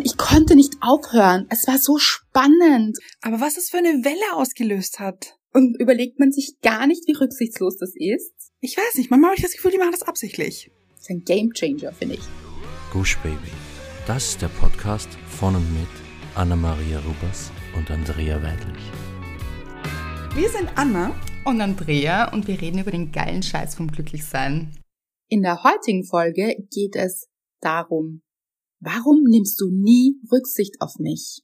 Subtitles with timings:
[0.00, 1.46] Und ich konnte nicht aufhören.
[1.50, 2.96] Es war so spannend.
[3.20, 5.36] Aber was es für eine Welle ausgelöst hat.
[5.52, 8.32] Und überlegt man sich gar nicht, wie rücksichtslos das ist.
[8.60, 10.70] Ich weiß nicht, manchmal habe ich das Gefühl, die machen das absichtlich.
[10.92, 12.22] Das ist ein Gamechanger, finde ich.
[12.94, 13.50] Gush Baby.
[14.06, 15.90] Das ist der Podcast von und mit
[16.34, 18.82] Anna-Maria Rubers und Andrea Weidlich.
[20.34, 21.14] Wir sind Anna.
[21.44, 24.74] Und Andrea und wir reden über den geilen Scheiß vom Glücklichsein.
[25.28, 27.28] In der heutigen Folge geht es
[27.60, 28.22] darum,
[28.80, 31.42] warum nimmst du nie Rücksicht auf mich?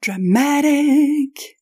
[0.00, 1.58] Dramatic.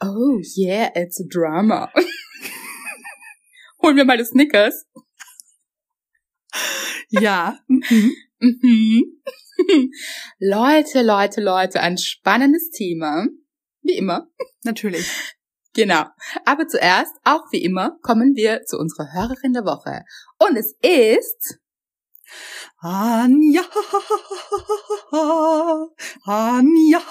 [0.00, 1.90] Oh yeah, it's a drama.
[3.82, 4.86] Holen wir mal das Snickers.
[7.10, 7.58] Ja.
[7.68, 8.12] Mhm.
[10.38, 13.26] Leute, Leute, Leute, ein spannendes Thema.
[13.82, 14.28] Wie immer.
[14.64, 15.06] Natürlich.
[15.74, 16.04] Genau.
[16.44, 20.04] Aber zuerst, auch wie immer, kommen wir zu unserer Hörerin der Woche.
[20.38, 21.58] Und es ist
[22.78, 23.64] Anja.
[26.24, 27.02] Anja.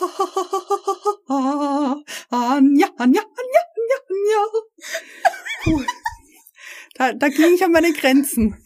[2.30, 4.44] Anja, Anja, Anja, Anja, Anja.
[6.96, 8.54] Da, da ging ich an meine Grenzen.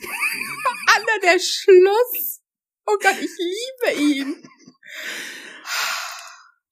[0.96, 2.42] Anna, der Schluss.
[2.86, 4.44] Oh Gott, ich liebe ihn.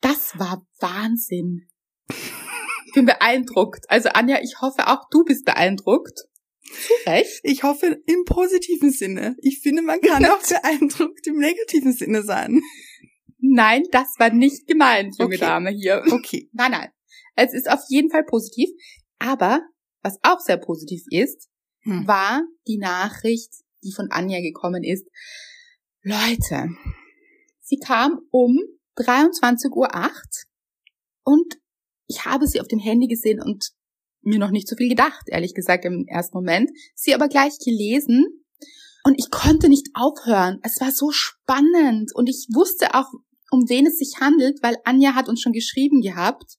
[0.02, 1.70] Das war Wahnsinn.
[2.10, 3.86] Ich bin beeindruckt.
[3.90, 6.28] Also Anja, ich hoffe auch du bist beeindruckt.
[6.66, 7.40] Zu Recht.
[7.44, 9.36] Ich hoffe im positiven Sinne.
[9.42, 12.62] Ich finde, man kann auch beeindruckt im negativen Sinne sein.
[13.40, 15.46] Nein, das war nicht gemeint, junge Okay.
[15.46, 16.04] Dame hier.
[16.12, 16.50] Okay.
[16.54, 16.90] Nein, nein.
[17.36, 18.70] Es ist auf jeden Fall positiv.
[19.20, 19.62] Aber
[20.02, 21.50] was auch sehr positiv ist,
[21.82, 22.08] Hm.
[22.08, 23.52] war die Nachricht,
[23.84, 25.06] die von Anja gekommen ist.
[26.02, 26.70] Leute,
[27.62, 28.58] sie kam um
[28.98, 29.90] 23.08 Uhr
[31.24, 31.60] und
[32.08, 33.70] ich habe sie auf dem Handy gesehen und
[34.26, 36.72] mir noch nicht so viel gedacht, ehrlich gesagt, im ersten Moment.
[36.96, 38.46] Sie aber gleich gelesen
[39.04, 40.60] und ich konnte nicht aufhören.
[40.64, 43.12] Es war so spannend und ich wusste auch,
[43.52, 46.58] um wen es sich handelt, weil Anja hat uns schon geschrieben gehabt.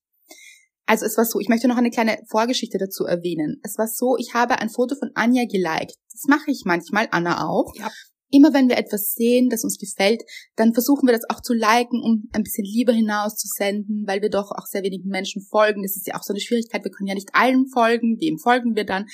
[0.87, 3.61] Also es war so, ich möchte noch eine kleine Vorgeschichte dazu erwähnen.
[3.65, 5.97] Es war so, ich habe ein Foto von Anja geliked.
[6.13, 7.73] Das mache ich manchmal, Anna auch.
[7.77, 7.91] Ja.
[8.31, 10.23] Immer wenn wir etwas sehen, das uns gefällt,
[10.57, 14.51] dann versuchen wir das auch zu liken, um ein bisschen Liebe hinauszusenden, weil wir doch
[14.51, 15.83] auch sehr wenigen Menschen folgen.
[15.83, 16.85] Das ist ja auch so eine Schwierigkeit.
[16.85, 18.19] Wir können ja nicht allen folgen.
[18.21, 19.07] Wem folgen wir dann?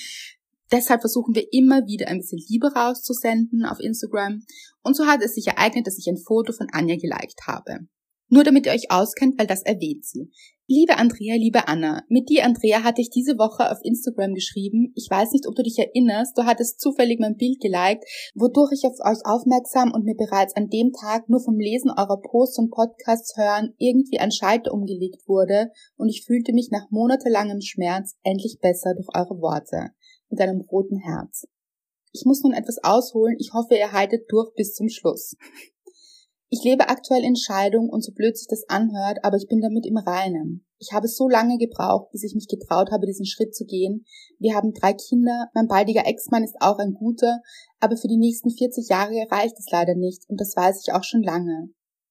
[0.72, 4.42] Deshalb versuchen wir immer wieder ein bisschen Liebe rauszusenden auf Instagram.
[4.82, 7.80] Und so hat es sich ereignet, dass ich ein Foto von Anja geliked habe.
[8.32, 10.30] Nur damit ihr euch auskennt, weil das erwähnt sie.
[10.66, 14.90] Liebe Andrea, liebe Anna, mit dir, Andrea, hatte ich diese Woche auf Instagram geschrieben.
[14.94, 18.04] Ich weiß nicht, ob du dich erinnerst, du hattest zufällig mein Bild geliked,
[18.34, 22.22] wodurch ich auf euch aufmerksam und mir bereits an dem Tag nur vom Lesen eurer
[22.22, 27.60] Posts und Podcasts hören irgendwie ein Schalter umgelegt wurde und ich fühlte mich nach monatelangem
[27.60, 29.90] Schmerz endlich besser durch eure Worte.
[30.30, 31.46] Mit einem roten Herz.
[32.12, 35.36] Ich muss nun etwas ausholen, ich hoffe, ihr haltet durch bis zum Schluss.
[36.62, 39.84] Ich lebe aktuell in Scheidung und so blöd sich das anhört, aber ich bin damit
[39.84, 40.64] im Reinen.
[40.78, 44.04] Ich habe so lange gebraucht, bis ich mich getraut habe, diesen Schritt zu gehen.
[44.38, 47.40] Wir haben drei Kinder, mein baldiger Ex-Mann ist auch ein guter,
[47.80, 51.02] aber für die nächsten 40 Jahre reicht es leider nicht und das weiß ich auch
[51.02, 51.70] schon lange.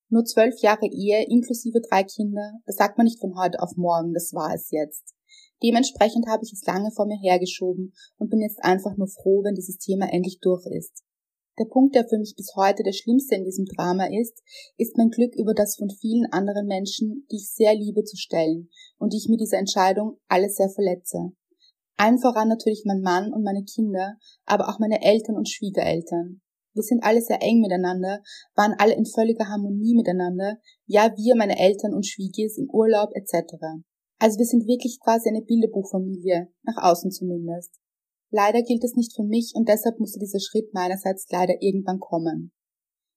[0.09, 4.11] Nur zwölf Jahre Ehe inklusive drei Kinder, das sagt man nicht von heute auf morgen,
[4.13, 5.13] das war es jetzt.
[5.63, 9.55] Dementsprechend habe ich es lange vor mir hergeschoben und bin jetzt einfach nur froh, wenn
[9.55, 11.05] dieses Thema endlich durch ist.
[11.61, 14.41] Der Punkt, der für mich bis heute der schlimmste in diesem Drama ist,
[14.77, 18.69] ist mein Glück über das von vielen anderen Menschen, die ich sehr liebe, zu stellen
[18.97, 21.33] und die ich mit dieser Entscheidung alle sehr verletze.
[21.97, 26.41] Allen voran natürlich mein Mann und meine Kinder, aber auch meine Eltern und Schwiegereltern.
[26.73, 28.23] Wir sind alle sehr eng miteinander,
[28.55, 30.57] waren alle in völliger Harmonie miteinander,
[30.87, 33.53] ja wir, meine Eltern und Schwiegis im Urlaub etc.
[34.17, 37.75] Also wir sind wirklich quasi eine Bilderbuchfamilie, nach außen zumindest.
[38.31, 42.53] Leider gilt es nicht für mich und deshalb musste dieser Schritt meinerseits leider irgendwann kommen.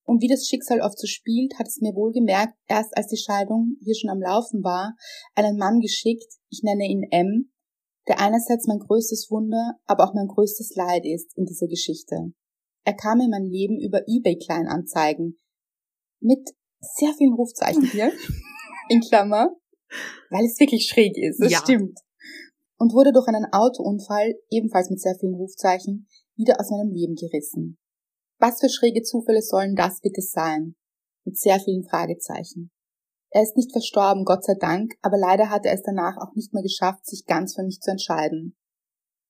[0.06, 3.76] Und wie das Schicksal oft so spielt, hat es mir wohlgemerkt, erst als die Scheidung
[3.80, 4.94] hier schon am Laufen war,
[5.34, 7.52] einen Mann geschickt, ich nenne ihn M,
[8.08, 12.32] der einerseits mein größtes Wunder, aber auch mein größtes Leid ist in dieser Geschichte.
[12.84, 15.38] Er kam in mein Leben über eBay Kleinanzeigen
[16.20, 16.50] mit
[16.81, 18.12] sehr vielen Rufzeichen hier,
[18.90, 19.56] in Klammer,
[20.28, 21.58] weil es wirklich schräg ist, das Ja.
[21.60, 21.99] stimmt
[22.84, 27.78] und wurde durch einen Autounfall, ebenfalls mit sehr vielen Rufzeichen, wieder aus meinem Leben gerissen.
[28.38, 30.75] Was für schräge Zufälle sollen das bitte sein?
[31.25, 32.70] Mit sehr vielen Fragezeichen.
[33.31, 36.52] Er ist nicht verstorben, Gott sei Dank, aber leider hat er es danach auch nicht
[36.52, 38.54] mehr geschafft, sich ganz für mich zu entscheiden.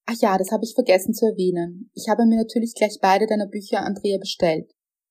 [0.06, 1.92] Ach ja, das habe ich vergessen zu erwähnen.
[1.94, 4.68] Ich habe mir natürlich gleich beide deiner Bücher, Andrea, bestellt.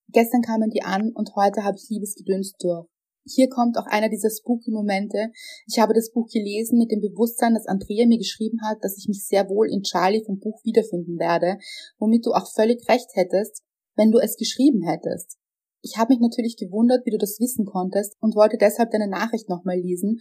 [0.09, 2.89] Gestern kamen die an und heute habe ich Liebesgedöns durch.
[3.25, 5.31] Hier kommt auch einer dieser spooky Momente.
[5.65, 9.07] Ich habe das Buch gelesen mit dem Bewusstsein, dass Andrea mir geschrieben hat, dass ich
[9.07, 11.57] mich sehr wohl in Charlie vom Buch wiederfinden werde,
[11.97, 13.63] womit du auch völlig recht hättest,
[13.95, 15.37] wenn du es geschrieben hättest.
[15.81, 19.49] Ich habe mich natürlich gewundert, wie du das wissen konntest und wollte deshalb deine Nachricht
[19.49, 20.19] nochmal lesen.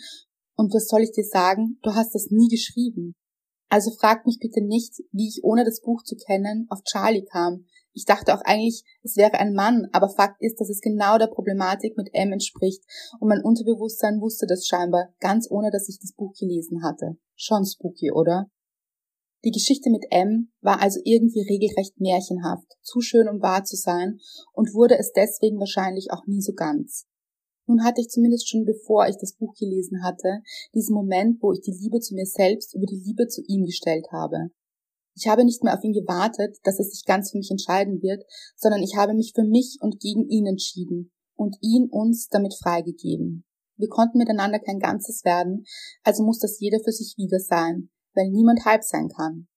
[0.57, 1.79] Und was soll ich dir sagen?
[1.83, 3.15] Du hast das nie geschrieben.
[3.69, 7.65] Also frag mich bitte nicht, wie ich ohne das Buch zu kennen auf Charlie kam.
[7.95, 11.27] Ich dachte auch eigentlich, es wäre ein Mann, aber Fakt ist, dass es genau der
[11.27, 12.83] Problematik mit M entspricht
[13.21, 17.19] und mein Unterbewusstsein wusste das scheinbar, ganz ohne dass ich das Buch gelesen hatte.
[17.37, 18.47] Schon spooky, oder?
[19.45, 24.21] Die Geschichte mit M war also irgendwie regelrecht märchenhaft, zu schön um wahr zu sein
[24.53, 27.07] und wurde es deswegen wahrscheinlich auch nie so ganz.
[27.67, 30.43] Nun hatte ich zumindest schon bevor ich das Buch gelesen hatte,
[30.75, 34.07] diesen Moment, wo ich die Liebe zu mir selbst über die Liebe zu ihm gestellt
[34.13, 34.51] habe.
[35.15, 38.25] Ich habe nicht mehr auf ihn gewartet, dass er sich ganz für mich entscheiden wird,
[38.57, 43.45] sondern ich habe mich für mich und gegen ihn entschieden und ihn uns damit freigegeben.
[43.77, 45.65] Wir konnten miteinander kein Ganzes werden,
[46.03, 49.49] also muss das jeder für sich wieder sein, weil niemand halb sein kann.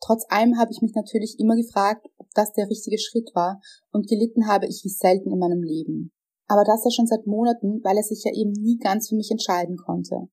[0.00, 3.60] Trotz allem habe ich mich natürlich immer gefragt, ob das der richtige Schritt war,
[3.92, 6.12] und gelitten habe ich wie selten in meinem Leben.
[6.46, 9.30] Aber das ja schon seit Monaten, weil er sich ja eben nie ganz für mich
[9.30, 10.28] entscheiden konnte.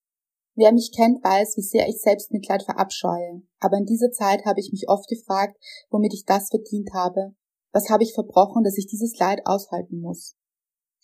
[0.56, 3.42] Wer mich kennt, weiß, wie sehr ich Selbstmitleid verabscheue.
[3.60, 5.58] Aber in dieser Zeit habe ich mich oft gefragt,
[5.90, 7.36] womit ich das verdient habe.
[7.74, 10.36] Was habe ich verbrochen, dass ich dieses Leid aushalten muss?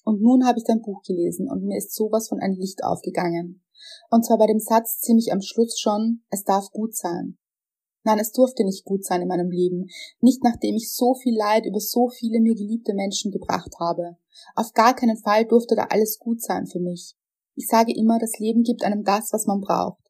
[0.05, 3.61] Und nun habe ich dein Buch gelesen und mir ist sowas von ein Licht aufgegangen.
[4.09, 7.37] Und zwar bei dem Satz ziemlich am Schluss schon, es darf gut sein.
[8.03, 9.87] Nein, es durfte nicht gut sein in meinem Leben,
[10.21, 14.17] nicht nachdem ich so viel Leid über so viele mir geliebte Menschen gebracht habe.
[14.55, 17.15] Auf gar keinen Fall durfte da alles gut sein für mich.
[17.55, 20.01] Ich sage immer, das Leben gibt einem das, was man braucht.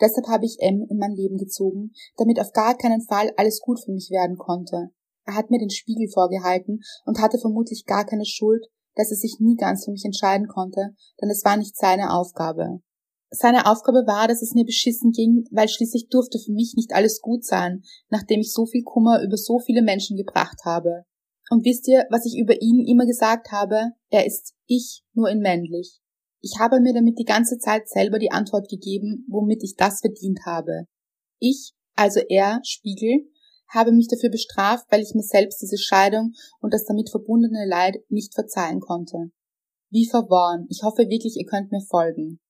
[0.00, 3.80] Deshalb habe ich M in mein Leben gezogen, damit auf gar keinen Fall alles gut
[3.82, 4.90] für mich werden konnte.
[5.24, 9.36] Er hat mir den Spiegel vorgehalten und hatte vermutlich gar keine Schuld, dass er sich
[9.40, 12.80] nie ganz für mich entscheiden konnte, denn es war nicht seine Aufgabe.
[13.30, 17.20] Seine Aufgabe war, dass es mir beschissen ging, weil schließlich durfte für mich nicht alles
[17.20, 21.04] gut sein, nachdem ich so viel Kummer über so viele Menschen gebracht habe.
[21.50, 23.92] Und wisst ihr, was ich über ihn immer gesagt habe?
[24.10, 26.00] Er ist ich nur in männlich.
[26.40, 30.40] Ich habe mir damit die ganze Zeit selber die Antwort gegeben, womit ich das verdient
[30.46, 30.84] habe.
[31.38, 33.28] Ich, also er, Spiegel,
[33.68, 37.96] habe mich dafür bestraft, weil ich mir selbst diese Scheidung und das damit verbundene Leid
[38.08, 39.30] nicht verzeihen konnte.
[39.90, 40.66] Wie verworren.
[40.70, 42.40] Ich hoffe wirklich, ihr könnt mir folgen.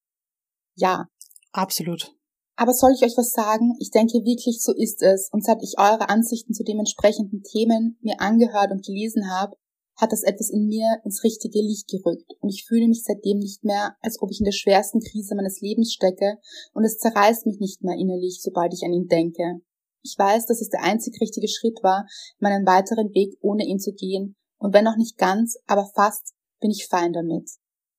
[0.75, 1.09] Ja.
[1.53, 2.13] Absolut.
[2.57, 3.75] Aber soll ich euch was sagen?
[3.79, 5.29] Ich denke wirklich, so ist es.
[5.33, 9.57] Und seit ich eure Ansichten zu dementsprechenden Themen mir angehört und gelesen habe,
[9.99, 13.65] hat das etwas in mir ins richtige Licht gerückt und ich fühle mich seitdem nicht
[13.65, 16.39] mehr, als ob ich in der schwersten Krise meines Lebens stecke
[16.73, 19.61] und es zerreißt mich nicht mehr innerlich, sobald ich an ihn denke.
[20.03, 22.07] Ich weiß, dass es der einzig richtige Schritt war,
[22.39, 26.71] meinen weiteren Weg ohne ihn zu gehen und wenn auch nicht ganz, aber fast, bin
[26.71, 27.51] ich fein damit.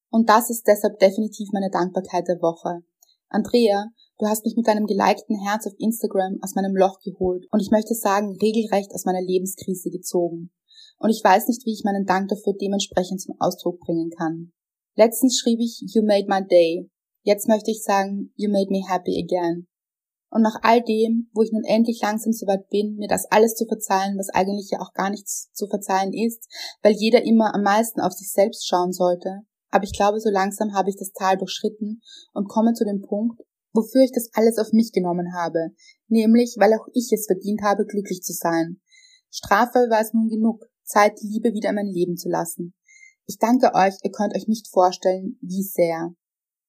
[0.09, 2.81] Und das ist deshalb definitiv meine Dankbarkeit der Woche.
[3.27, 3.87] Andrea,
[4.17, 7.71] du hast mich mit deinem gelikten Herz auf Instagram aus meinem Loch geholt und ich
[7.71, 10.51] möchte sagen, regelrecht aus meiner Lebenskrise gezogen
[10.99, 14.51] und ich weiß nicht, wie ich meinen Dank dafür dementsprechend zum Ausdruck bringen kann.
[14.95, 16.89] Letztens schrieb ich You made my day.
[17.23, 19.67] Jetzt möchte ich sagen You made me happy again.
[20.31, 23.55] Und nach all dem, wo ich nun endlich langsam so weit bin, mir das alles
[23.55, 26.47] zu verzeihen, was eigentlich ja auch gar nichts zu verzeihen ist,
[26.83, 29.41] weil jeder immer am meisten auf sich selbst schauen sollte,
[29.71, 32.01] aber ich glaube, so langsam habe ich das Tal durchschritten
[32.33, 33.41] und komme zu dem Punkt,
[33.73, 35.69] wofür ich das alles auf mich genommen habe,
[36.07, 38.81] nämlich weil auch ich es verdient habe, glücklich zu sein.
[39.31, 42.73] Strafe war es nun genug, Zeit, die Liebe wieder in mein Leben zu lassen.
[43.25, 46.13] Ich danke euch, ihr könnt euch nicht vorstellen, wie sehr.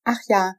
[0.05, 0.55] Ach ja,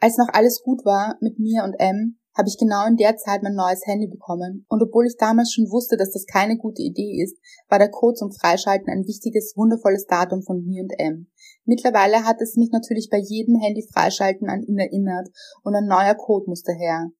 [0.00, 3.42] als noch alles gut war mit mir und M, habe ich genau in der Zeit
[3.42, 4.66] mein neues Handy bekommen.
[4.68, 8.16] Und obwohl ich damals schon wusste, dass das keine gute Idee ist, war der Code
[8.16, 11.28] zum Freischalten ein wichtiges, wundervolles Datum von mir und M.
[11.64, 15.28] Mittlerweile hat es mich natürlich bei jedem Handy Freischalten an ihn erinnert
[15.62, 17.10] und ein neuer Code musste her.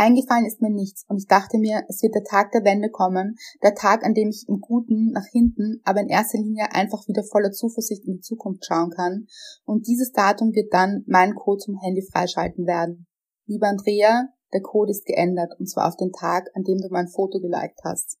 [0.00, 3.36] Eingefallen ist mir nichts und ich dachte mir, es wird der Tag der Wende kommen,
[3.62, 7.22] der Tag, an dem ich im Guten nach hinten, aber in erster Linie einfach wieder
[7.22, 9.26] voller Zuversicht in die Zukunft schauen kann
[9.66, 13.08] und dieses Datum wird dann meinen Code zum Handy freischalten werden.
[13.44, 17.08] Lieber Andrea, der Code ist geändert und zwar auf den Tag, an dem du mein
[17.08, 18.16] Foto geliked hast.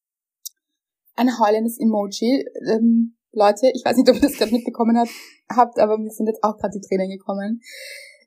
[1.16, 2.44] Ein heulendes Emoji.
[2.68, 5.02] Ähm, Leute, ich weiß nicht, ob ihr das gerade mitbekommen
[5.48, 7.62] habt, aber mir sind jetzt auch gerade die Tränen gekommen.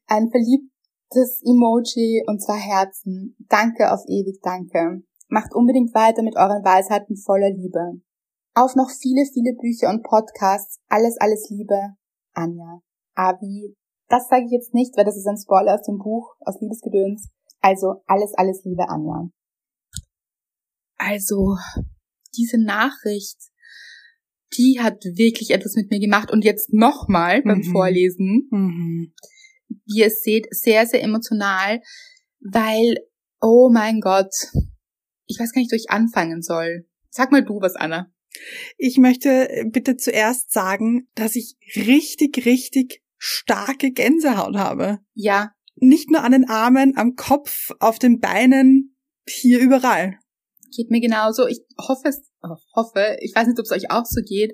[0.07, 0.72] Ein verliebt
[1.15, 3.35] das Emoji und zwar Herzen.
[3.49, 5.03] Danke auf ewig, danke.
[5.27, 8.01] Macht unbedingt weiter mit euren Weisheiten voller Liebe.
[8.53, 10.79] Auf noch viele, viele Bücher und Podcasts.
[10.87, 11.95] Alles, alles Liebe.
[12.33, 12.81] Anja.
[13.15, 13.75] Avi.
[14.09, 17.29] Das sage ich jetzt nicht, weil das ist ein Spoiler aus dem Buch, aus Liebesgedöns.
[17.61, 19.29] Also alles, alles Liebe, Anja.
[20.97, 21.57] Also,
[22.35, 23.37] diese Nachricht,
[24.57, 26.31] die hat wirklich etwas mit mir gemacht.
[26.31, 27.71] Und jetzt nochmal beim mhm.
[27.71, 28.47] Vorlesen.
[28.51, 29.13] Mhm
[29.85, 31.81] wie ihr seht, sehr, sehr emotional,
[32.39, 32.97] weil,
[33.41, 34.33] oh mein Gott,
[35.25, 36.85] ich weiß gar nicht, wo ich anfangen soll.
[37.09, 38.11] Sag mal du was, Anna.
[38.77, 44.99] Ich möchte bitte zuerst sagen, dass ich richtig, richtig starke Gänsehaut habe.
[45.13, 45.51] Ja.
[45.75, 48.97] Nicht nur an den Armen, am Kopf, auf den Beinen,
[49.27, 50.17] hier überall.
[50.75, 51.47] Geht mir genauso.
[51.47, 54.53] Ich hoffe es, oh, hoffe, ich weiß nicht, ob es euch auch so geht,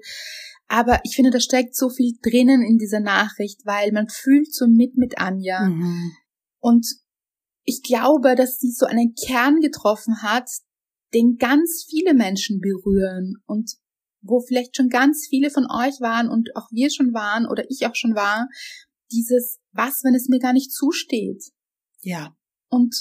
[0.70, 4.68] aber ich finde, da steckt so viel drinnen in dieser Nachricht, weil man fühlt so
[4.68, 5.68] mit mit Anja.
[5.68, 6.12] Mhm.
[6.60, 6.86] Und
[7.64, 10.50] ich glaube, dass sie so einen Kern getroffen hat,
[11.14, 13.74] den ganz viele Menschen berühren und
[14.22, 17.88] wo vielleicht schon ganz viele von euch waren und auch wir schon waren oder ich
[17.88, 18.48] auch schon war,
[19.12, 21.44] dieses, was, wenn es mir gar nicht zusteht?
[22.02, 22.36] Ja.
[22.70, 22.96] Und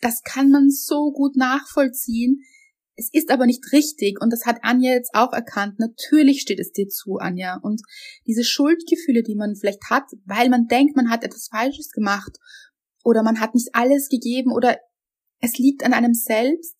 [0.00, 2.40] das kann man so gut nachvollziehen.
[2.94, 5.78] Es ist aber nicht richtig und das hat Anja jetzt auch erkannt.
[5.78, 7.58] Natürlich steht es dir zu, Anja.
[7.62, 7.80] Und
[8.26, 12.38] diese Schuldgefühle, die man vielleicht hat, weil man denkt, man hat etwas Falsches gemacht
[13.02, 14.78] oder man hat nicht alles gegeben oder
[15.40, 16.76] es liegt an einem selbst,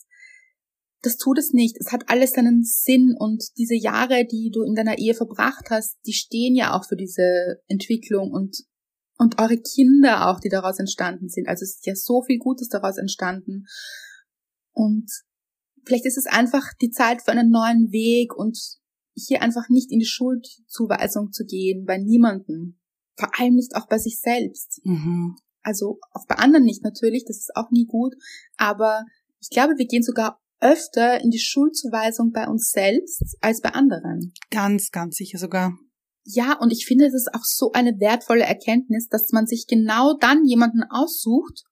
[1.01, 1.77] das tut es nicht.
[1.81, 5.97] Es hat alles seinen Sinn und diese Jahre, die du in deiner Ehe verbracht hast,
[6.07, 8.65] die stehen ja auch für diese Entwicklung und
[9.19, 11.49] und eure Kinder auch, die daraus entstanden sind.
[11.49, 13.67] Also es ist ja so viel Gutes daraus entstanden.
[14.73, 15.11] Und
[15.85, 18.59] vielleicht ist es einfach die Zeit für einen neuen Weg und
[19.15, 22.81] hier einfach nicht in die Schuldzuweisung zu gehen bei niemanden.
[23.17, 24.81] Vor allem nicht auch bei sich selbst.
[24.85, 25.37] Mhm.
[25.63, 28.15] Also auch bei anderen nicht natürlich, das ist auch nie gut.
[28.57, 29.05] Aber
[29.41, 34.33] ich glaube, wir gehen sogar öfter in die Schuldzuweisung bei uns selbst als bei anderen.
[34.51, 35.77] Ganz, ganz sicher sogar.
[36.25, 40.17] Ja, und ich finde, das ist auch so eine wertvolle Erkenntnis, dass man sich genau
[40.19, 41.65] dann jemanden aussucht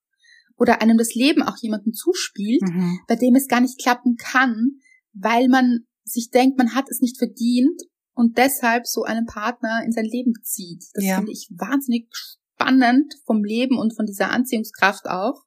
[0.61, 3.01] oder einem das Leben auch jemanden zuspielt, mhm.
[3.09, 4.73] bei dem es gar nicht klappen kann,
[5.15, 7.81] weil man sich denkt, man hat es nicht verdient
[8.15, 10.85] und deshalb so einen Partner in sein Leben zieht.
[10.93, 11.17] Das ja.
[11.17, 15.47] finde ich wahnsinnig spannend vom Leben und von dieser Anziehungskraft auch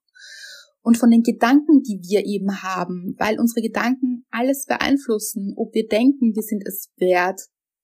[0.82, 5.88] und von den Gedanken, die wir eben haben, weil unsere Gedanken alles beeinflussen, ob wir
[5.88, 7.40] denken, wir sind es wert,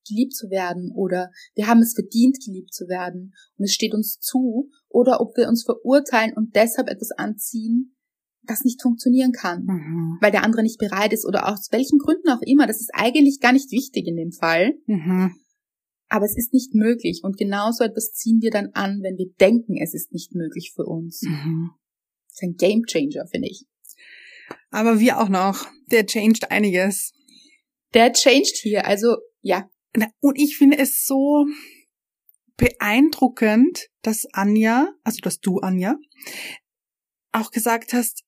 [0.10, 4.20] geliebt zu werden oder wir haben es verdient, geliebt zu werden und es steht uns
[4.20, 7.96] zu oder ob wir uns verurteilen und deshalb etwas anziehen,
[8.44, 10.18] das nicht funktionieren kann, mhm.
[10.22, 12.68] weil der andere nicht bereit ist oder aus welchen Gründen auch immer.
[12.68, 14.74] Das ist eigentlich gar nicht wichtig in dem Fall.
[14.88, 15.36] Mhm.
[16.12, 19.78] Aber es ist nicht möglich und genauso etwas ziehen wir dann an, wenn wir denken,
[19.80, 21.22] es ist nicht möglich für uns.
[21.22, 21.70] Mhm
[22.40, 23.66] ist ein Game Changer, finde ich.
[24.72, 25.68] Aber wir auch noch.
[25.92, 27.14] Der changed einiges.
[27.94, 29.68] Der changed hier, also ja.
[30.20, 31.46] Und ich finde es so
[32.58, 35.98] beeindruckend, dass Anja, also dass du Anja,
[37.32, 38.24] auch gesagt hast,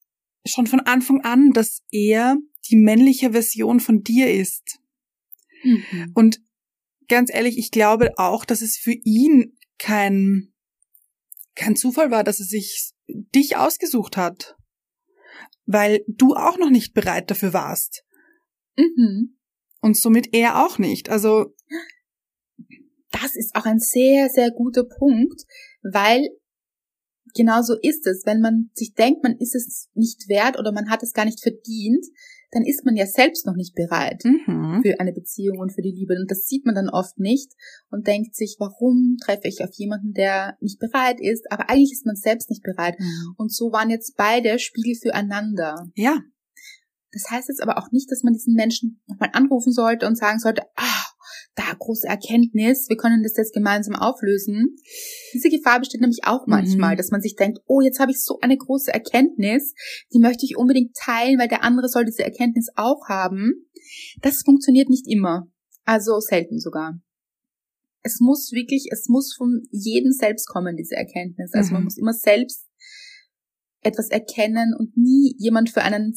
[0.46, 2.38] schon von Anfang an, dass er
[2.70, 4.80] die männliche Version von dir ist.
[5.64, 6.12] Mhm.
[6.16, 6.42] Und
[7.08, 10.54] ganz ehrlich, ich glaube auch, dass es für ihn kein,
[11.56, 14.56] kein Zufall war, dass er sich dich ausgesucht hat.
[15.66, 18.04] Weil du auch noch nicht bereit dafür warst.
[18.78, 19.38] Mhm.
[19.82, 21.10] Und somit er auch nicht.
[21.10, 21.56] Also.
[23.12, 25.42] Das ist auch ein sehr, sehr guter Punkt,
[25.84, 26.30] weil
[27.36, 28.26] genau so ist es.
[28.26, 31.42] Wenn man sich denkt, man ist es nicht wert oder man hat es gar nicht
[31.42, 32.06] verdient,
[32.52, 34.82] dann ist man ja selbst noch nicht bereit mhm.
[34.84, 36.16] für eine Beziehung und für die Liebe.
[36.20, 37.54] Und das sieht man dann oft nicht
[37.90, 41.50] und denkt sich, warum treffe ich auf jemanden, der nicht bereit ist?
[41.50, 43.00] Aber eigentlich ist man selbst nicht bereit.
[43.00, 43.36] Mhm.
[43.38, 45.88] Und so waren jetzt beide Spiegel füreinander.
[45.96, 46.20] Ja.
[47.12, 50.40] Das heißt jetzt aber auch nicht, dass man diesen Menschen nochmal anrufen sollte und sagen
[50.40, 51.06] sollte, ah,
[51.56, 54.76] da große Erkenntnis, wir können das jetzt gemeinsam auflösen.
[55.34, 56.98] Diese Gefahr besteht nämlich auch manchmal, mhm.
[56.98, 59.74] dass man sich denkt, oh, jetzt habe ich so eine große Erkenntnis,
[60.14, 63.68] die möchte ich unbedingt teilen, weil der andere soll diese Erkenntnis auch haben.
[64.22, 65.48] Das funktioniert nicht immer.
[65.84, 67.02] Also selten sogar.
[68.04, 71.52] Es muss wirklich, es muss von jedem selbst kommen, diese Erkenntnis.
[71.54, 71.74] Also mhm.
[71.74, 72.66] man muss immer selbst
[73.82, 76.16] etwas erkennen und nie jemand für einen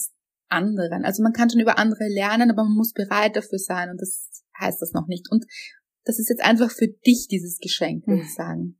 [0.54, 1.04] anderen.
[1.04, 4.42] Also man kann schon über andere lernen, aber man muss bereit dafür sein und das
[4.58, 5.30] heißt das noch nicht.
[5.30, 5.44] Und
[6.04, 8.34] das ist jetzt einfach für dich dieses Geschenk, würde ich hm.
[8.34, 8.78] sagen.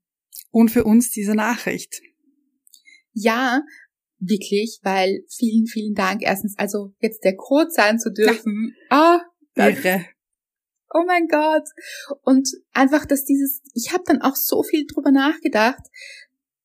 [0.50, 2.00] Und für uns diese Nachricht.
[3.12, 3.62] Ja,
[4.18, 6.22] wirklich, weil vielen, vielen Dank.
[6.22, 8.74] Erstens, also jetzt der Code sein zu dürfen.
[8.90, 9.20] Ah,
[9.56, 10.04] oh, Irre.
[10.92, 11.64] Oh mein Gott.
[12.22, 15.82] Und einfach, dass dieses, ich habe dann auch so viel drüber nachgedacht,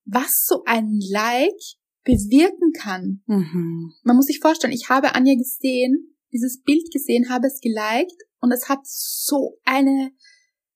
[0.05, 3.21] was so ein Like bewirken kann.
[3.25, 3.93] Mhm.
[4.03, 8.51] Man muss sich vorstellen, ich habe Anja gesehen, dieses Bild gesehen, habe es geliked und
[8.51, 10.11] es hat so eine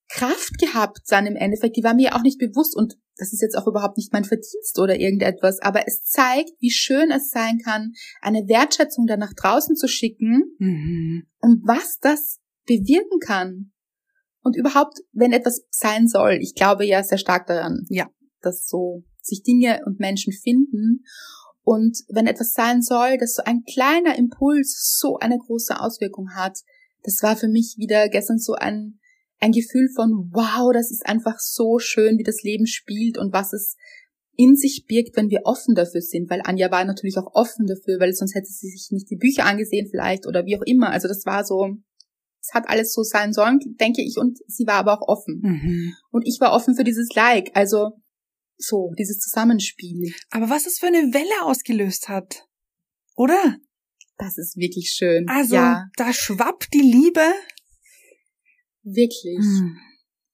[0.10, 3.56] Kraft gehabt dann im Endeffekt, die war mir auch nicht bewusst und das ist jetzt
[3.56, 7.94] auch überhaupt nicht mein Verdienst oder irgendetwas, aber es zeigt, wie schön es sein kann,
[8.22, 11.27] eine Wertschätzung dann nach draußen zu schicken mhm.
[11.39, 13.72] und was das bewirken kann.
[14.42, 18.10] Und überhaupt, wenn etwas sein soll, ich glaube ja sehr stark daran, ja,
[18.42, 21.03] dass so sich Dinge und Menschen finden
[21.63, 26.60] und wenn etwas sein soll, dass so ein kleiner Impuls so eine große Auswirkung hat,
[27.03, 29.00] das war für mich wieder gestern so ein,
[29.39, 33.53] ein Gefühl von, wow, das ist einfach so schön, wie das Leben spielt und was
[33.53, 33.75] es
[34.36, 38.00] in sich birgt, wenn wir offen dafür sind, weil Anja war natürlich auch offen dafür,
[38.00, 40.89] weil sonst hätte sie sich nicht die Bücher angesehen vielleicht oder wie auch immer.
[40.89, 41.77] Also das war so,
[42.42, 45.39] es hat alles so sein sollen, denke ich, und sie war aber auch offen.
[45.44, 45.94] Mhm.
[46.12, 47.92] Und ich war offen für dieses Like, also
[48.63, 50.13] so, dieses Zusammenspiel.
[50.32, 52.48] Aber was es für eine Welle ausgelöst hat,
[53.15, 53.58] oder?
[54.17, 55.27] Das ist wirklich schön.
[55.27, 55.88] Also, ja.
[55.98, 57.25] da schwappt die Liebe.
[58.84, 59.39] Wirklich.
[59.39, 59.77] Hm.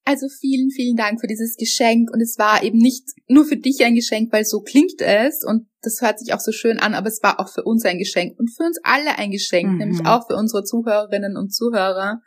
[0.04, 2.10] Also vielen, vielen Dank für dieses Geschenk.
[2.12, 5.68] Und es war eben nicht nur für dich ein Geschenk, weil so klingt es und
[5.82, 8.38] das hört sich auch so schön an, aber es war auch für uns ein Geschenk
[8.38, 9.78] und für uns alle ein Geschenk, mhm.
[9.78, 12.20] nämlich auch für unsere Zuhörerinnen und Zuhörer,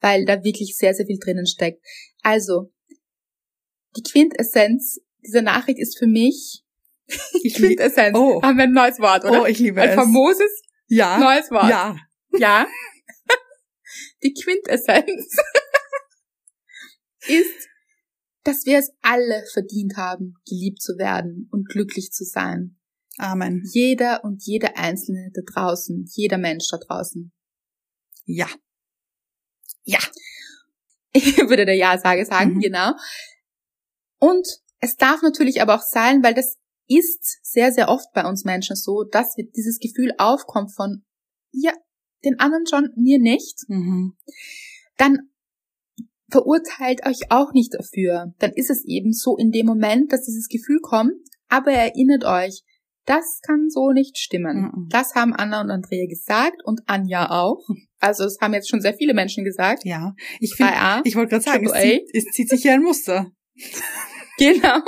[0.00, 1.82] weil da wirklich sehr, sehr viel drinnen steckt.
[2.22, 2.72] Also,
[3.96, 6.64] die Quintessenz dieser Nachricht ist für mich
[7.42, 8.16] ich Quintessenz.
[8.16, 8.42] Oh.
[8.42, 9.42] Haben wir ein neues Wort, oder?
[9.42, 9.92] Oh, ich liebe ein es.
[9.92, 11.18] Ein famoses ja.
[11.18, 11.68] neues Wort.
[11.68, 11.96] Ja.
[12.32, 12.66] Ja.
[14.22, 15.36] Die Quintessenz
[17.26, 17.68] ist,
[18.44, 22.78] dass wir es alle verdient haben, geliebt zu werden und glücklich zu sein.
[23.18, 23.62] Amen.
[23.72, 27.32] Jeder und jede Einzelne da draußen, jeder Mensch da draußen.
[28.24, 28.48] Ja.
[29.84, 29.98] Ja.
[31.12, 32.60] Ich würde der Ja-Sage sagen, mhm.
[32.60, 32.92] genau.
[34.20, 34.46] Und
[34.80, 36.56] es darf natürlich aber auch sein, weil das
[36.88, 41.04] ist sehr, sehr oft bei uns Menschen so, dass dieses Gefühl aufkommt von,
[41.52, 41.72] ja,
[42.24, 43.58] den anderen schon, mir nicht.
[43.68, 44.16] Mhm.
[44.96, 45.30] Dann
[46.30, 48.34] verurteilt euch auch nicht dafür.
[48.38, 51.14] Dann ist es eben so in dem Moment, dass dieses Gefühl kommt,
[51.48, 52.62] aber erinnert euch,
[53.06, 54.70] das kann so nicht stimmen.
[54.74, 54.88] Mhm.
[54.90, 57.66] Das haben Anna und Andrea gesagt und Anja auch.
[57.98, 59.84] Also es haben jetzt schon sehr viele Menschen gesagt.
[59.84, 60.72] Ja, ich finde,
[61.04, 63.30] ich wollte gerade sagen, es zieht, es zieht sich hier ein Muster.
[64.38, 64.80] genau.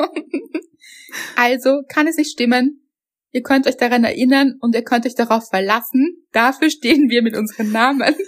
[1.36, 2.88] Also kann es nicht stimmen.
[3.32, 6.26] Ihr könnt euch daran erinnern und ihr könnt euch darauf verlassen.
[6.32, 8.14] Dafür stehen wir mit unseren Namen.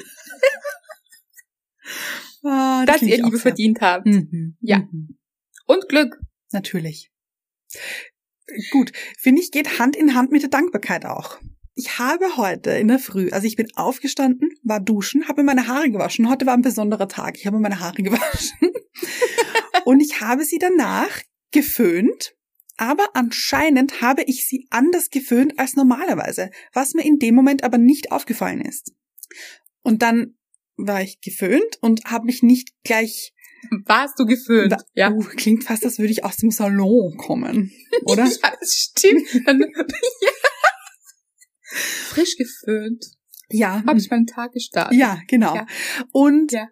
[2.46, 4.06] Ah, dass ihr Liebe verdient habt.
[4.06, 4.56] Mhm.
[4.60, 4.80] Ja.
[4.80, 5.16] Mhm.
[5.66, 6.18] Und Glück.
[6.52, 7.10] Natürlich.
[8.70, 11.38] Gut, finde ich, geht Hand in Hand mit der Dankbarkeit auch.
[11.74, 15.90] Ich habe heute in der Früh, also ich bin aufgestanden, war duschen, habe meine Haare
[15.90, 16.28] gewaschen.
[16.28, 17.36] Heute war ein besonderer Tag.
[17.36, 18.70] Ich habe meine Haare gewaschen.
[19.84, 22.34] Und ich habe sie danach geföhnt.
[22.76, 27.78] Aber anscheinend habe ich sie anders geföhnt als normalerweise, was mir in dem Moment aber
[27.78, 28.92] nicht aufgefallen ist.
[29.82, 30.36] Und dann
[30.76, 33.34] war ich geföhnt und habe mich nicht gleich
[33.86, 34.72] warst du geföhnt?
[34.72, 35.10] Da, ja.
[35.10, 37.72] Uh, klingt fast, als würde ich aus dem Salon kommen,
[38.04, 38.24] oder?
[38.24, 39.26] ja, das stimmt.
[39.34, 40.30] ja.
[42.08, 43.04] Frisch geföhnt.
[43.48, 43.82] Ja.
[43.86, 44.98] Habe ich meinen Tag gestartet.
[44.98, 45.54] Ja, genau.
[45.54, 45.66] Ja.
[46.12, 46.68] Und ja.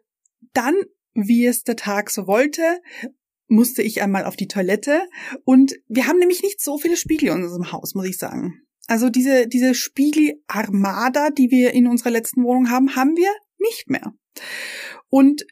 [0.52, 0.74] dann,
[1.14, 2.80] wie es der Tag so wollte,
[3.48, 5.02] musste ich einmal auf die Toilette.
[5.44, 8.62] Und wir haben nämlich nicht so viele Spiegel in unserem Haus, muss ich sagen.
[8.86, 14.12] Also diese, diese Spiegelarmada, die wir in unserer letzten Wohnung haben, haben wir nicht mehr.
[15.08, 15.46] Und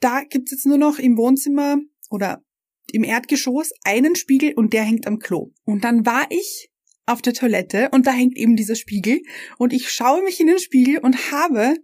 [0.00, 1.78] da gibt's jetzt nur noch im Wohnzimmer
[2.10, 2.42] oder
[2.90, 5.52] im Erdgeschoss einen Spiegel und der hängt am Klo.
[5.64, 6.70] Und dann war ich
[7.06, 9.22] auf der Toilette und da hängt eben dieser Spiegel
[9.58, 11.76] und ich schaue mich in den Spiegel und habe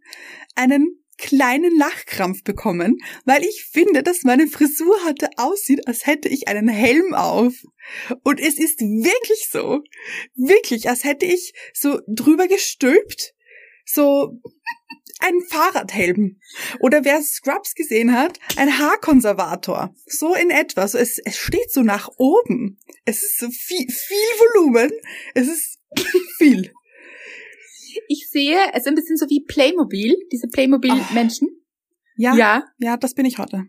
[0.54, 6.48] einen kleinen Lachkrampf bekommen, weil ich finde, dass meine Frisur heute aussieht, als hätte ich
[6.48, 7.54] einen Helm auf.
[8.22, 9.82] Und es ist wirklich so.
[10.34, 13.34] Wirklich, als hätte ich so drüber gestülpt,
[13.84, 14.40] so
[15.20, 16.40] ein Fahrradhelm.
[16.80, 19.94] Oder wer Scrubs gesehen hat, ein Haarkonservator.
[20.06, 20.86] So in etwa.
[20.86, 22.78] So es, es steht so nach oben.
[23.04, 24.92] Es ist so viel, viel Volumen.
[25.34, 25.78] Es ist
[26.38, 26.72] viel.
[28.08, 31.48] Ich sehe es ein bisschen so wie Playmobil, diese Playmobil-Menschen.
[31.50, 31.58] Oh.
[32.16, 32.64] Ja, ja.
[32.78, 33.66] Ja, das bin ich heute.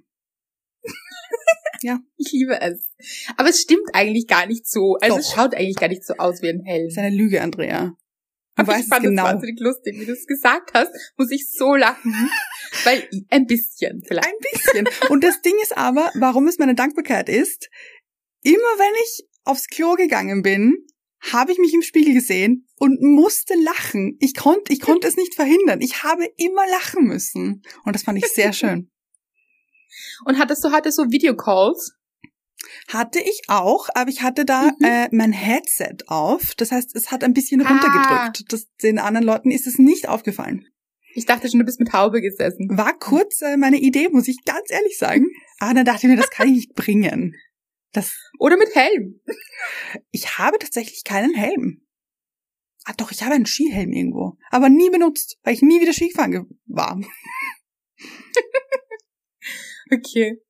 [1.81, 1.99] ja.
[2.17, 2.91] Ich liebe es.
[3.37, 4.97] Aber es stimmt eigentlich gar nicht so.
[5.01, 5.21] Also Doch.
[5.21, 6.85] es schaut eigentlich gar nicht so aus wie ein Helm.
[6.85, 7.95] Das ist eine Lüge, Andrea.
[8.55, 9.23] Du weißt ich fand genau.
[9.23, 12.13] das wahnsinnig lustig, wie du es gesagt hast, muss ich so lachen.
[12.83, 14.27] Weil ein bisschen vielleicht.
[14.27, 15.09] Ein bisschen.
[15.09, 17.69] Und das Ding ist aber, warum es meine Dankbarkeit ist,
[18.41, 20.85] immer wenn ich aufs Klo gegangen bin,
[21.21, 24.17] habe ich mich im Spiegel gesehen und musste lachen.
[24.19, 25.81] Ich konnte, ich konnte es nicht verhindern.
[25.81, 27.61] Ich habe immer lachen müssen.
[27.83, 28.89] Und das fand ich sehr schön.
[30.25, 31.93] Und hattest du heute so Videocalls?
[32.89, 34.85] Hatte ich auch, aber ich hatte da mhm.
[34.85, 36.55] äh, mein Headset auf.
[36.55, 37.69] Das heißt, es hat ein bisschen ah.
[37.69, 38.51] runtergedrückt.
[38.51, 40.65] Das, den anderen Leuten ist es nicht aufgefallen.
[41.15, 42.77] Ich dachte schon, du bist mit Haube gesessen.
[42.77, 45.25] War kurz äh, meine Idee, muss ich ganz ehrlich sagen.
[45.59, 47.35] Aber dann dachte ich mir, das kann ich nicht bringen.
[47.91, 49.19] Das Oder mit Helm.
[50.11, 51.85] Ich habe tatsächlich keinen Helm.
[52.85, 54.37] Ah doch, ich habe einen Skihelm irgendwo.
[54.51, 56.99] Aber nie benutzt, weil ich nie wieder Skifahren war.
[59.91, 60.41] okay.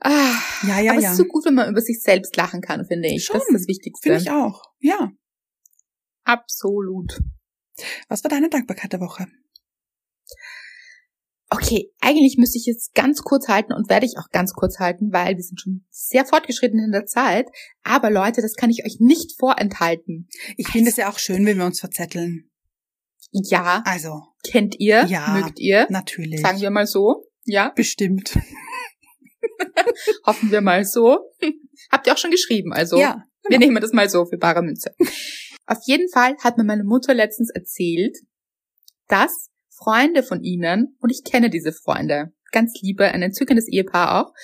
[0.00, 1.08] Ah, ja, ja, aber ja.
[1.08, 3.24] es ist so gut, wenn man über sich selbst lachen kann, finde ich.
[3.24, 4.08] Schon, das ist das Wichtigste.
[4.08, 4.62] Finde ich auch.
[4.78, 5.12] Ja.
[6.24, 7.18] Absolut.
[8.08, 9.26] Was war deine Dankbarkeit der Woche?
[11.50, 15.12] Okay, eigentlich müsste ich jetzt ganz kurz halten und werde ich auch ganz kurz halten,
[15.12, 17.46] weil wir sind schon sehr fortgeschritten in der Zeit.
[17.82, 20.28] Aber Leute, das kann ich euch nicht vorenthalten.
[20.58, 22.50] Ich finde es ja auch schön, wenn wir uns verzetteln.
[23.30, 23.82] Ja.
[23.86, 24.22] Also.
[24.44, 25.06] Kennt ihr?
[25.06, 25.40] Ja.
[25.40, 25.86] Mögt ihr?
[25.88, 26.40] Natürlich.
[26.40, 27.26] Sagen wir mal so.
[27.44, 27.72] Ja.
[27.74, 28.38] Bestimmt.
[30.26, 31.18] Hoffen wir mal so.
[31.90, 32.98] Habt ihr auch schon geschrieben, also.
[32.98, 33.24] Ja.
[33.48, 34.94] Wir nehmen das mal so für bare Münze.
[35.66, 38.18] Auf jeden Fall hat mir meine Mutter letztens erzählt,
[39.06, 44.34] dass Freunde von ihnen, und ich kenne diese Freunde, ganz liebe, ein entzückendes Ehepaar auch,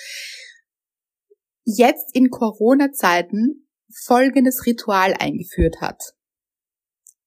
[1.63, 6.01] jetzt in Corona-Zeiten folgendes Ritual eingeführt hat.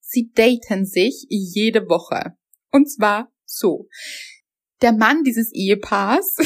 [0.00, 2.36] Sie daten sich jede Woche.
[2.70, 3.88] Und zwar so.
[4.80, 6.36] Der Mann dieses Ehepaars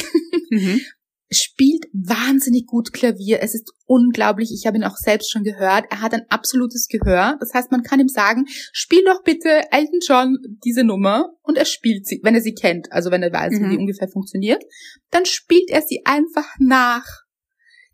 [0.53, 0.81] Mhm.
[1.33, 3.41] spielt wahnsinnig gut Klavier.
[3.41, 4.51] Es ist unglaublich.
[4.53, 5.85] Ich habe ihn auch selbst schon gehört.
[5.89, 7.37] Er hat ein absolutes Gehör.
[7.39, 11.65] Das heißt, man kann ihm sagen, spiel doch bitte Elton John diese Nummer und er
[11.65, 13.69] spielt sie, wenn er sie kennt, also wenn er weiß, wie Mhm.
[13.71, 14.63] die ungefähr funktioniert,
[15.11, 17.05] dann spielt er sie einfach nach.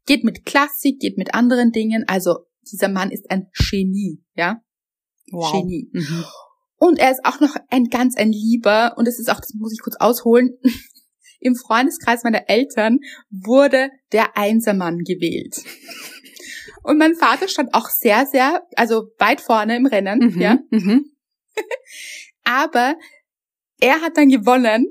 [0.06, 2.04] Geht mit Klassik, geht mit anderen Dingen.
[2.08, 4.62] Also dieser Mann ist ein Genie, ja?
[5.32, 5.52] Wow.
[5.52, 5.90] Genie.
[5.94, 6.24] Mhm.
[6.82, 9.74] Und er ist auch noch ein ganz ein Lieber und es ist auch, das muss
[9.74, 10.58] ich kurz ausholen,
[11.40, 13.00] im Freundeskreis meiner Eltern
[13.30, 15.56] wurde der Einsermann gewählt.
[16.84, 20.42] Und mein Vater stand auch sehr, sehr, also weit vorne im Rennen, Mhm.
[20.42, 20.58] ja.
[20.72, 21.12] Mhm.
[22.44, 22.96] Aber
[23.80, 24.86] er hat dann gewonnen.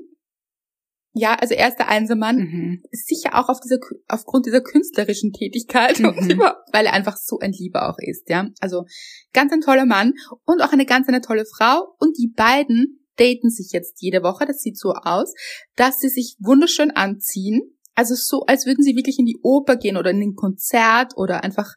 [1.13, 2.37] Ja, also er ist der Einsermann.
[2.37, 2.83] Mhm.
[2.91, 6.39] Sicher auch auf dieser, aufgrund dieser künstlerischen Tätigkeit, Mhm.
[6.71, 8.47] weil er einfach so ein Lieber auch ist, ja.
[8.59, 8.85] Also
[9.33, 10.13] ganz ein toller Mann
[10.45, 11.95] und auch eine ganz eine tolle Frau.
[11.99, 14.45] Und die beiden daten sich jetzt jede Woche.
[14.45, 15.33] Das sieht so aus,
[15.75, 17.77] dass sie sich wunderschön anziehen.
[17.95, 21.43] Also so, als würden sie wirklich in die Oper gehen oder in ein Konzert oder
[21.43, 21.73] einfach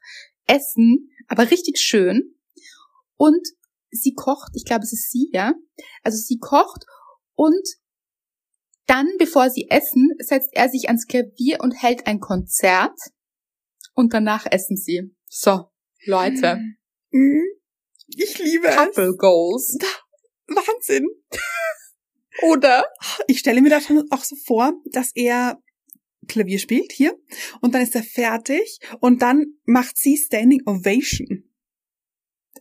[0.46, 2.36] essen, aber richtig schön.
[3.16, 3.46] Und
[3.90, 5.54] sie kocht, ich glaube, es ist sie, ja.
[6.02, 6.84] Also sie kocht
[7.34, 7.66] und
[8.86, 12.98] dann, bevor sie essen, setzt er sich ans Klavier und hält ein Konzert.
[13.94, 15.14] Und danach essen sie.
[15.28, 15.70] So,
[16.06, 16.58] Leute.
[17.10, 17.44] Mhm.
[18.08, 19.78] Ich liebe Couple Goals.
[20.56, 21.06] Wahnsinn.
[22.42, 22.84] Oder?
[23.26, 25.60] Ich stelle mir das schon auch so vor, dass er
[26.28, 27.16] Klavier spielt hier
[27.60, 31.44] und dann ist er fertig und dann macht sie Standing Ovation.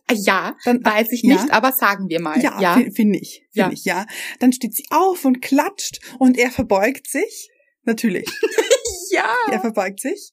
[0.08, 1.34] Ah, Ja, Dann weiß ich Ja.
[1.40, 2.42] nicht, aber sagen wir mal.
[2.42, 2.74] Ja, ja.
[2.76, 3.72] fi- finde ich, finde Ja.
[3.72, 4.06] ich, ja.
[4.40, 7.50] Dann steht sie auf und klatscht und er verbeugt sich.
[7.84, 8.26] Natürlich,
[9.10, 9.32] ja.
[9.50, 10.32] er verbeugt sich.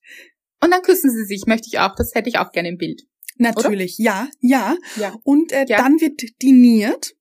[0.62, 1.95] Und dann küssen sie sich, möchte ich auch.
[1.95, 3.04] Das hätte ich auch gerne im Bild.
[3.38, 4.76] Natürlich, ja, ja.
[4.98, 5.15] Ja.
[5.24, 7.15] Und äh, dann wird diniert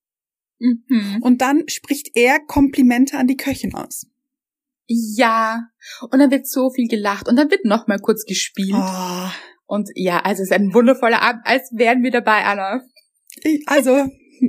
[0.60, 1.18] Mhm.
[1.22, 4.06] und dann spricht er Komplimente an die Köchin aus.
[4.86, 5.68] Ja.
[6.10, 8.74] Und dann wird so viel gelacht und dann wird noch mal kurz gespielt.
[8.74, 9.28] Oh,
[9.66, 12.82] Und ja, also es ist ein wundervoller Abend, als wären wir dabei, Anna.
[13.42, 13.90] ich, also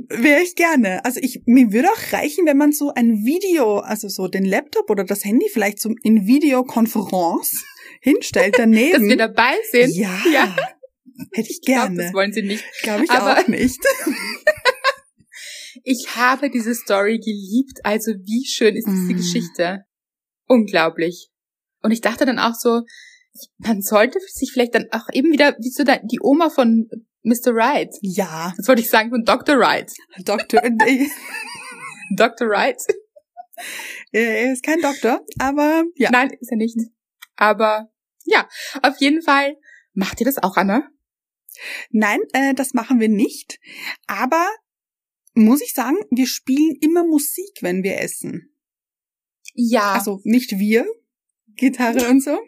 [0.08, 1.04] wäre ich gerne.
[1.04, 4.88] Also ich mir würde auch reichen, wenn man so ein Video, also so den Laptop
[4.88, 7.64] oder das Handy vielleicht so in Videokonferenz
[8.00, 8.92] hinstellt daneben.
[9.00, 9.94] Dass wir dabei sind.
[9.94, 10.56] ja, Ja.
[11.32, 12.02] hätte ich Ich glaube, gerne.
[12.04, 12.64] das wollen sie nicht.
[12.82, 13.78] Glaube ich aber- auch nicht.
[15.84, 17.80] Ich habe diese Story geliebt.
[17.84, 19.16] Also wie schön ist diese Mm.
[19.16, 19.84] Geschichte.
[20.46, 21.30] Unglaublich.
[21.82, 22.82] Und ich dachte dann auch so,
[23.58, 26.88] man sollte sich vielleicht dann auch eben wieder, wie so da, die Oma von
[27.22, 27.54] Mr.
[27.54, 27.94] Wright.
[28.02, 29.58] Ja, Das wollte ich sagen, von Dr.
[29.58, 29.92] Wright.
[30.24, 31.06] Doktor, äh,
[32.16, 32.48] Dr.
[32.48, 32.82] Wright?
[34.12, 36.10] er ist kein Doktor, aber ja.
[36.10, 36.76] Nein, ist er nicht.
[37.36, 37.90] Aber
[38.24, 38.48] ja,
[38.82, 39.56] auf jeden Fall.
[39.92, 40.88] Macht ihr das auch, Anna?
[41.90, 43.58] Nein, äh, das machen wir nicht.
[44.06, 44.48] Aber
[45.34, 48.54] muss ich sagen, wir spielen immer Musik, wenn wir essen.
[49.54, 49.92] Ja.
[49.92, 50.86] Also nicht wir,
[51.56, 52.38] Gitarre und so,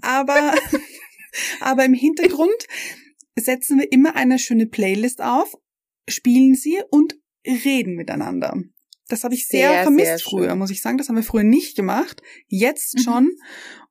[0.00, 0.54] aber,
[1.60, 2.66] aber im Hintergrund
[3.36, 5.54] setzen wir immer eine schöne Playlist auf,
[6.08, 8.54] spielen sie und reden miteinander.
[9.08, 10.96] Das habe ich sehr, Sehr, vermisst sehr früher, muss ich sagen.
[10.96, 12.22] Das haben wir früher nicht gemacht.
[12.48, 13.02] Jetzt Mhm.
[13.02, 13.30] schon.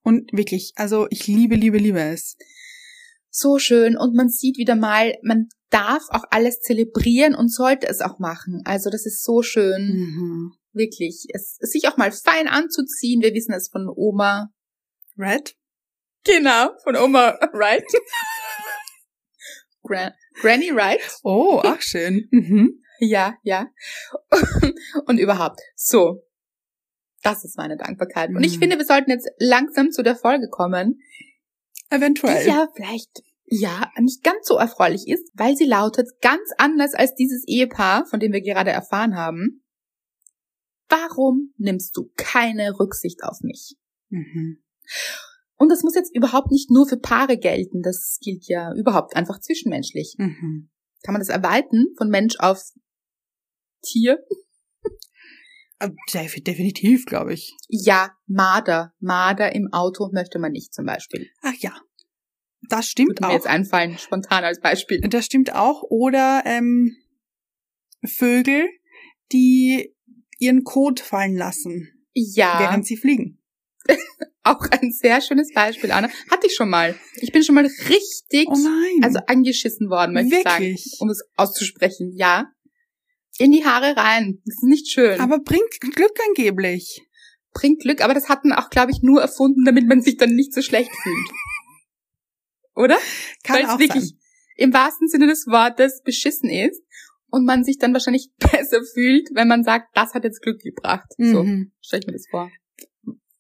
[0.04, 2.38] Und wirklich, also ich liebe, liebe, liebe es.
[3.32, 8.02] So schön und man sieht wieder mal, man darf auch alles zelebrieren und sollte es
[8.02, 8.62] auch machen.
[8.66, 10.52] Also das ist so schön, Mhm.
[10.74, 11.28] wirklich.
[11.34, 13.22] Es, sich auch mal fein anzuziehen.
[13.22, 14.50] Wir wissen es von Oma.
[15.18, 15.56] Red?
[16.26, 17.84] Genau, von Oma Wright.
[19.84, 21.02] Gran Granny Wright.
[21.24, 22.28] Oh, ach schön.
[22.32, 22.84] Mhm.
[23.00, 23.68] Ja, ja.
[25.08, 25.60] und überhaupt.
[25.76, 26.24] So.
[27.24, 28.30] Das ist meine Dankbarkeit.
[28.30, 28.60] Und ich Mhm.
[28.62, 31.00] finde, wir sollten jetzt langsam zu der Folge kommen,
[31.92, 32.44] Eventuell.
[32.44, 37.14] die ja vielleicht ja nicht ganz so erfreulich ist, weil sie lautet ganz anders als
[37.16, 39.64] dieses Ehepaar, von dem wir gerade erfahren haben.
[40.88, 43.76] Warum nimmst du keine Rücksicht auf mich?
[44.10, 44.64] Mhm.
[45.58, 49.40] Und das muss jetzt überhaupt nicht nur für Paare gelten, das gilt ja überhaupt einfach
[49.40, 50.16] zwischenmenschlich.
[50.18, 50.70] Mhm.
[51.04, 52.64] Kann man das erweitern von Mensch auf
[53.84, 54.24] Tier?
[55.82, 55.90] Äh,
[56.46, 57.56] definitiv, glaube ich.
[57.70, 58.94] Ja, Marder.
[59.00, 61.28] Marder im Auto möchte man nicht zum Beispiel.
[61.42, 61.74] Ach ja.
[62.70, 63.28] Das stimmt Würde auch.
[63.30, 65.02] mir jetzt einfallen, spontan als Beispiel.
[65.02, 65.84] Das stimmt auch.
[65.90, 66.96] Oder ähm,
[68.06, 68.68] Vögel,
[69.32, 69.96] die
[70.40, 73.40] ihren Kot fallen lassen, Ja, während sie fliegen.
[74.44, 76.10] auch ein sehr schönes Beispiel, Anna.
[76.30, 76.96] Hatte ich schon mal.
[77.16, 79.04] Ich bin schon mal richtig, Oh nein.
[79.04, 80.98] also angeschissen worden, möchte ich sagen, Wirklich?
[81.00, 82.12] um es auszusprechen.
[82.16, 82.52] Ja.
[83.38, 84.42] In die Haare rein.
[84.46, 85.20] Das ist nicht schön.
[85.20, 87.02] Aber bringt Glück angeblich.
[87.54, 90.36] bringt Glück, aber das hat man auch, glaube ich, nur erfunden, damit man sich dann
[90.36, 91.30] nicht so schlecht fühlt.
[92.76, 92.98] Oder?
[93.44, 94.20] Kann Weil auch es wirklich sein.
[94.58, 96.82] im wahrsten Sinne des Wortes beschissen ist
[97.30, 101.08] und man sich dann wahrscheinlich besser fühlt, wenn man sagt, das hat jetzt Glück gebracht.
[101.18, 101.72] So, Mhm.
[101.82, 102.50] stell ich mir das vor.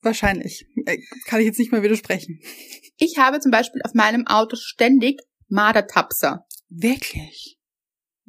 [0.02, 0.66] Wahrscheinlich.
[0.86, 2.40] Äh, Kann ich jetzt nicht mehr widersprechen.
[2.98, 6.46] Ich habe zum Beispiel auf meinem Auto ständig Mardertapser.
[6.70, 7.58] Wirklich?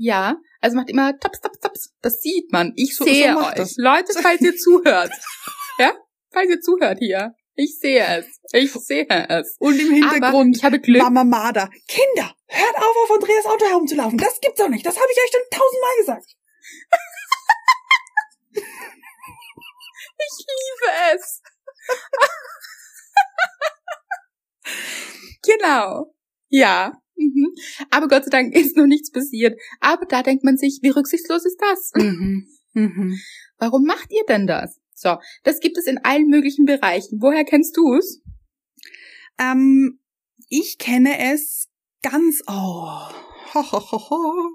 [0.04, 1.94] Ja, also macht immer taps, taps, taps.
[2.02, 2.72] Das sieht man.
[2.74, 3.54] Ich So- sehe so euch.
[3.54, 3.76] das.
[3.76, 5.12] Leute, falls ihr zuhört.
[5.78, 5.92] Ja?
[6.32, 7.34] Falls ihr zuhört hier.
[7.54, 8.26] Ich sehe es.
[8.52, 9.56] Ich sehe es.
[9.60, 11.02] Und im Aber Hintergrund ich habe Glück.
[11.02, 11.70] Mama Marder.
[11.86, 14.18] Kinder, hört auf, auf Andreas Auto herumzulaufen.
[14.18, 14.84] Das gibt's doch nicht.
[14.84, 16.36] Das habe ich euch schon tausendmal gesagt.
[20.18, 21.42] Ich liebe es.
[25.42, 26.14] genau.
[26.48, 26.92] Ja.
[27.90, 29.58] Aber Gott sei Dank ist noch nichts passiert.
[29.80, 31.92] Aber da denkt man sich, wie rücksichtslos ist das?
[32.02, 32.46] Mhm.
[32.74, 33.18] Mhm.
[33.58, 34.80] Warum macht ihr denn das?
[34.94, 37.20] So, das gibt es in allen möglichen Bereichen.
[37.20, 38.22] Woher kennst du es?
[39.38, 40.00] Ähm,
[40.48, 41.68] ich kenne es
[42.02, 42.52] ganz, oh,
[43.54, 44.50] ho, ho, ho, ho.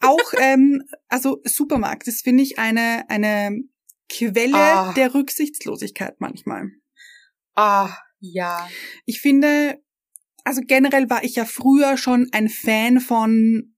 [0.00, 3.60] auch, ähm, also Supermarkt, das finde ich eine, eine
[4.08, 4.92] Quelle Ah.
[4.94, 6.70] der Rücksichtslosigkeit manchmal.
[7.54, 8.68] Ah, ja.
[9.04, 9.82] Ich finde,
[10.46, 13.74] also generell war ich ja früher schon ein Fan von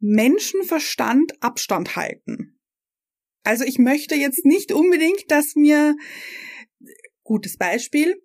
[0.00, 2.60] Menschenverstand Abstand halten.
[3.42, 5.96] Also ich möchte jetzt nicht unbedingt, dass mir,
[7.22, 8.22] gutes Beispiel,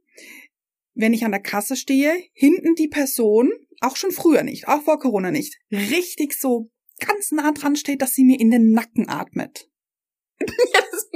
[0.93, 4.99] wenn ich an der Kasse stehe, hinten die Person, auch schon früher nicht, auch vor
[4.99, 9.69] Corona nicht, richtig so ganz nah dran steht, dass sie mir in den Nacken atmet.
[10.73, 11.09] Ja, das,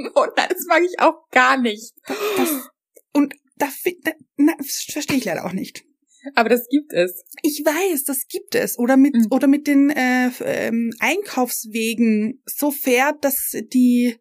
[0.48, 1.92] das mag ich auch gar nicht.
[2.06, 2.70] Das,
[3.12, 3.68] und da,
[4.02, 5.84] da verstehe ich leider auch nicht.
[6.34, 7.24] Aber das gibt es.
[7.42, 8.78] Ich weiß, das gibt es.
[8.78, 9.26] Oder mit Mhm.
[9.30, 14.16] oder mit den äh, ähm, Einkaufswegen so fährt, dass die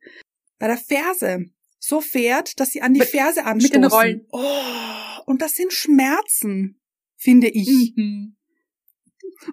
[0.59, 1.45] bei der Ferse
[1.79, 3.81] so fährt, dass sie an die Mit- Ferse anstoßen.
[3.81, 4.25] den Rollen.
[4.31, 4.41] Oh,
[5.25, 6.79] und das sind Schmerzen,
[7.17, 7.93] finde ich.
[7.95, 8.35] Mhm.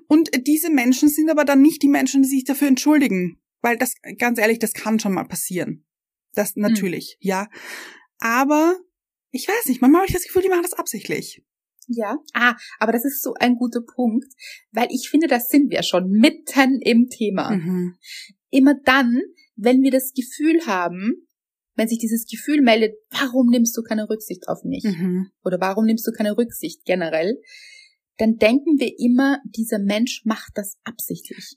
[0.06, 3.94] Und diese Menschen sind aber dann nicht die Menschen, die sich dafür entschuldigen, weil das
[4.18, 5.84] ganz ehrlich, das kann schon mal passieren.
[6.34, 7.48] Das natürlich, ja.
[8.18, 8.78] Aber
[9.32, 11.42] ich weiß nicht, manchmal habe ich das Gefühl, die machen das absichtlich.
[11.92, 12.18] Ja.
[12.34, 14.32] Ah, aber das ist so ein guter Punkt,
[14.70, 17.50] weil ich finde, da sind wir schon mitten im Thema.
[17.50, 17.96] Mhm.
[18.50, 19.20] Immer dann,
[19.56, 21.26] wenn wir das Gefühl haben,
[21.74, 24.84] wenn sich dieses Gefühl meldet, warum nimmst du keine Rücksicht auf mich?
[24.84, 25.30] Mhm.
[25.44, 27.40] Oder warum nimmst du keine Rücksicht generell?
[28.18, 31.56] Dann denken wir immer, dieser Mensch macht das absichtlich.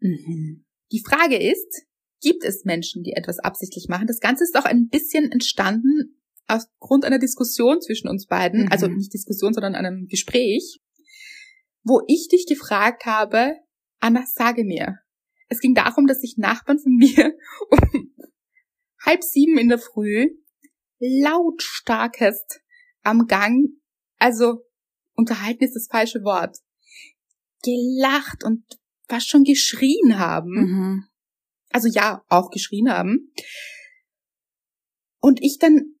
[0.00, 0.64] Mhm.
[0.92, 1.84] Die Frage ist,
[2.22, 4.06] gibt es Menschen, die etwas absichtlich machen?
[4.06, 6.15] Das Ganze ist auch ein bisschen entstanden
[6.48, 8.72] aufgrund einer Diskussion zwischen uns beiden, Mhm.
[8.72, 10.80] also nicht Diskussion, sondern einem Gespräch,
[11.82, 13.54] wo ich dich gefragt habe,
[14.00, 14.98] Anna, sage mir.
[15.48, 17.36] Es ging darum, dass sich Nachbarn von mir
[17.70, 18.12] um
[19.04, 20.28] halb sieben in der Früh
[20.98, 22.60] lautstarkest
[23.02, 23.68] am Gang,
[24.18, 24.64] also
[25.14, 26.58] unterhalten ist das falsche Wort,
[27.62, 28.64] gelacht und
[29.08, 30.54] fast schon geschrien haben.
[30.54, 31.04] Mhm.
[31.70, 33.32] Also ja, auch geschrien haben.
[35.20, 35.95] Und ich dann,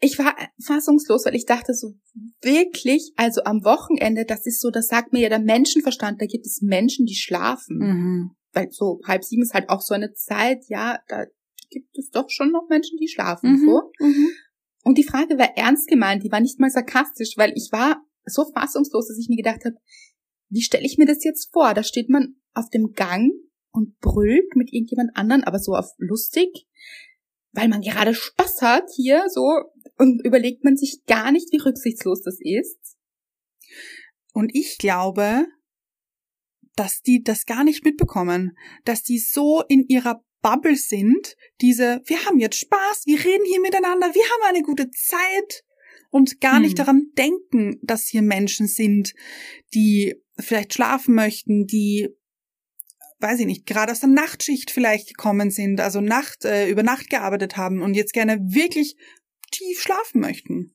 [0.00, 1.94] ich war fassungslos, weil ich dachte so,
[2.42, 6.46] wirklich, also am Wochenende, das ist so, das sagt mir ja der Menschenverstand, da gibt
[6.46, 7.78] es Menschen, die schlafen.
[7.78, 8.30] Mhm.
[8.52, 11.24] Weil so halb sieben ist halt auch so eine Zeit, ja, da
[11.70, 13.52] gibt es doch schon noch Menschen, die schlafen.
[13.52, 13.66] Mhm.
[13.66, 13.90] So.
[13.98, 14.28] Mhm.
[14.84, 18.44] Und die Frage war ernst gemeint, die war nicht mal sarkastisch, weil ich war so
[18.52, 19.76] fassungslos, dass ich mir gedacht habe,
[20.50, 21.74] wie stelle ich mir das jetzt vor?
[21.74, 23.32] Da steht man auf dem Gang
[23.72, 26.66] und brüllt mit irgendjemand anderen, aber so auf lustig,
[27.52, 29.62] weil man gerade Spaß hat hier so
[29.96, 32.96] und überlegt man sich gar nicht, wie rücksichtslos das ist.
[34.32, 35.46] Und ich glaube,
[36.76, 42.24] dass die das gar nicht mitbekommen, dass die so in ihrer Bubble sind, diese, wir
[42.26, 45.64] haben jetzt Spaß, wir reden hier miteinander, wir haben eine gute Zeit
[46.10, 46.62] und gar Hm.
[46.62, 49.14] nicht daran denken, dass hier Menschen sind,
[49.72, 52.08] die vielleicht schlafen möchten, die
[53.20, 57.08] weiß ich nicht, gerade aus der Nachtschicht vielleicht gekommen sind, also Nacht äh, über Nacht
[57.08, 58.96] gearbeitet haben und jetzt gerne wirklich
[59.54, 60.72] tief schlafen möchten.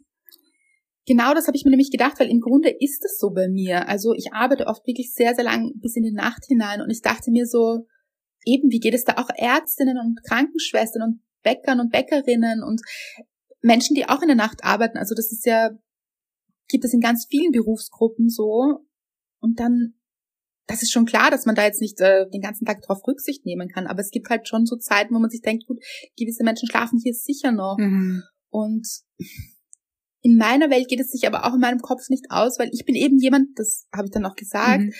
[1.05, 3.87] Genau das habe ich mir nämlich gedacht, weil im Grunde ist es so bei mir.
[3.87, 7.01] Also ich arbeite oft wirklich sehr, sehr lang bis in die Nacht hinein und ich
[7.01, 7.87] dachte mir so,
[8.45, 12.81] eben, wie geht es da auch Ärztinnen und Krankenschwestern und Bäckern und Bäckerinnen und
[13.61, 14.97] Menschen, die auch in der Nacht arbeiten.
[14.97, 15.71] Also das ist ja,
[16.67, 18.85] gibt es in ganz vielen Berufsgruppen so.
[19.39, 19.95] Und dann,
[20.67, 23.45] das ist schon klar, dass man da jetzt nicht äh, den ganzen Tag drauf Rücksicht
[23.45, 23.87] nehmen kann.
[23.87, 25.79] Aber es gibt halt schon so Zeiten, wo man sich denkt, gut,
[26.17, 27.77] gewisse Menschen schlafen hier sicher noch.
[27.77, 28.23] Mhm.
[28.49, 28.87] Und
[30.21, 32.85] in meiner Welt geht es sich aber auch in meinem Kopf nicht aus, weil ich
[32.85, 34.81] bin eben jemand, das habe ich dann auch gesagt.
[34.81, 34.93] Mhm.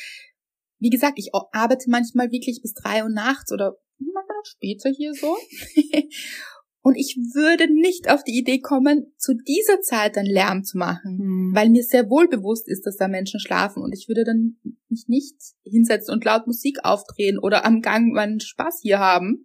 [0.80, 5.36] Wie gesagt, ich arbeite manchmal wirklich bis drei Uhr nachts oder manchmal später hier so.
[6.82, 11.18] Und ich würde nicht auf die Idee kommen, zu dieser Zeit dann Lärm zu machen,
[11.18, 11.52] mhm.
[11.54, 14.58] weil mir sehr wohl bewusst ist, dass da Menschen schlafen und ich würde dann
[14.88, 19.44] mich nicht hinsetzen und laut Musik aufdrehen oder am Gang meinen Spaß hier haben,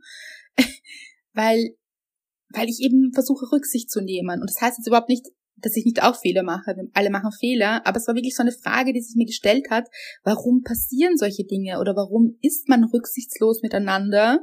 [1.32, 1.76] weil,
[2.54, 4.40] weil ich eben versuche Rücksicht zu nehmen.
[4.40, 6.74] Und das heißt jetzt überhaupt nicht, dass ich nicht auch Fehler mache.
[6.92, 9.88] Alle machen Fehler, aber es war wirklich so eine Frage, die sich mir gestellt hat,
[10.22, 14.40] warum passieren solche Dinge oder warum ist man rücksichtslos miteinander?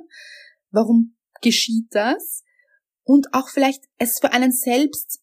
[0.71, 2.43] Warum geschieht das?
[3.04, 5.19] Und auch vielleicht es für einen selbst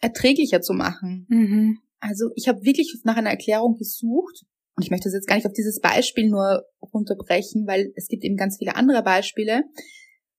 [0.00, 1.26] erträglicher zu machen.
[1.28, 1.78] Mhm.
[2.00, 4.44] Also ich habe wirklich nach einer Erklärung gesucht
[4.76, 8.24] und ich möchte das jetzt gar nicht auf dieses Beispiel nur runterbrechen, weil es gibt
[8.24, 9.62] eben ganz viele andere Beispiele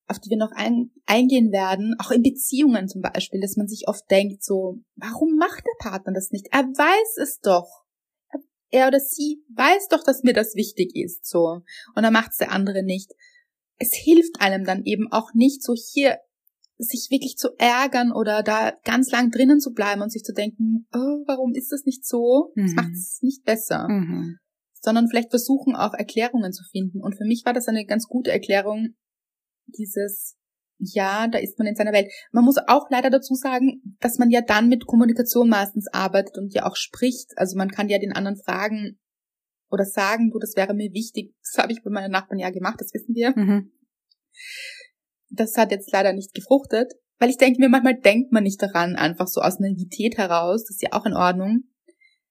[0.08, 3.88] auf die wir noch ein, eingehen werden, auch in Beziehungen zum Beispiel, dass man sich
[3.88, 6.48] oft denkt, so, warum macht der Partner das nicht?
[6.50, 7.84] Er weiß es doch.
[8.70, 11.60] Er oder sie weiß doch, dass mir das wichtig ist, so.
[11.94, 13.12] Und dann macht es der andere nicht.
[13.78, 16.18] Es hilft einem dann eben auch nicht, so hier
[16.78, 20.86] sich wirklich zu ärgern oder da ganz lang drinnen zu bleiben und sich zu denken,
[20.92, 22.52] oh, warum ist das nicht so?
[22.54, 22.74] Das mhm.
[22.76, 23.88] macht es nicht besser.
[23.88, 24.38] Mhm.
[24.80, 27.02] Sondern vielleicht versuchen auch Erklärungen zu finden.
[27.02, 28.94] Und für mich war das eine ganz gute Erklärung,
[29.76, 30.36] dieses,
[30.78, 32.10] ja, da ist man in seiner Welt.
[32.32, 36.54] Man muss auch leider dazu sagen, dass man ja dann mit Kommunikation meistens arbeitet und
[36.54, 37.32] ja auch spricht.
[37.36, 38.98] Also man kann ja den anderen fragen
[39.70, 41.34] oder sagen, du, das wäre mir wichtig.
[41.42, 43.32] Das habe ich bei meinen Nachbarn ja gemacht, das wissen wir.
[43.36, 43.72] Mhm.
[45.30, 48.96] Das hat jetzt leider nicht gefruchtet, weil ich denke mir, manchmal denkt man nicht daran,
[48.96, 50.64] einfach so aus Naivität heraus.
[50.64, 51.64] Das ist ja auch in Ordnung.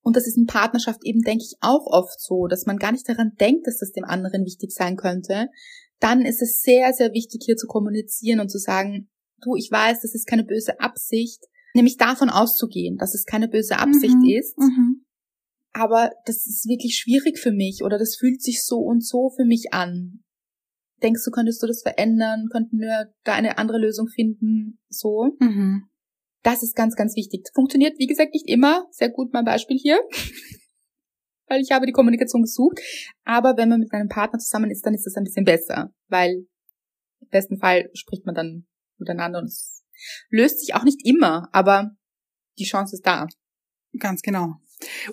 [0.01, 3.07] Und das ist in Partnerschaft eben, denke ich, auch oft so, dass man gar nicht
[3.09, 5.49] daran denkt, dass das dem anderen wichtig sein könnte,
[5.99, 9.09] dann ist es sehr, sehr wichtig, hier zu kommunizieren und zu sagen,
[9.41, 13.77] du, ich weiß, das ist keine böse Absicht, nämlich davon auszugehen, dass es keine böse
[13.77, 14.29] Absicht mhm.
[14.29, 14.57] ist.
[14.57, 15.05] Mhm.
[15.73, 19.45] Aber das ist wirklich schwierig für mich oder das fühlt sich so und so für
[19.45, 20.23] mich an.
[21.03, 22.47] Denkst du, könntest du das verändern?
[22.51, 24.79] Könnten wir da eine andere Lösung finden?
[24.89, 25.35] So.
[25.39, 25.83] Mhm.
[26.41, 27.47] Das ist ganz, ganz wichtig.
[27.53, 28.87] Funktioniert, wie gesagt, nicht immer.
[28.89, 29.99] Sehr gut mein Beispiel hier
[31.47, 32.79] weil ich habe die Kommunikation gesucht.
[33.23, 36.47] Aber wenn man mit einem Partner zusammen ist, dann ist das ein bisschen besser, weil
[37.21, 39.83] im besten Fall spricht man dann miteinander und es
[40.29, 41.91] löst sich auch nicht immer, aber
[42.57, 43.27] die Chance ist da.
[43.97, 44.55] Ganz genau.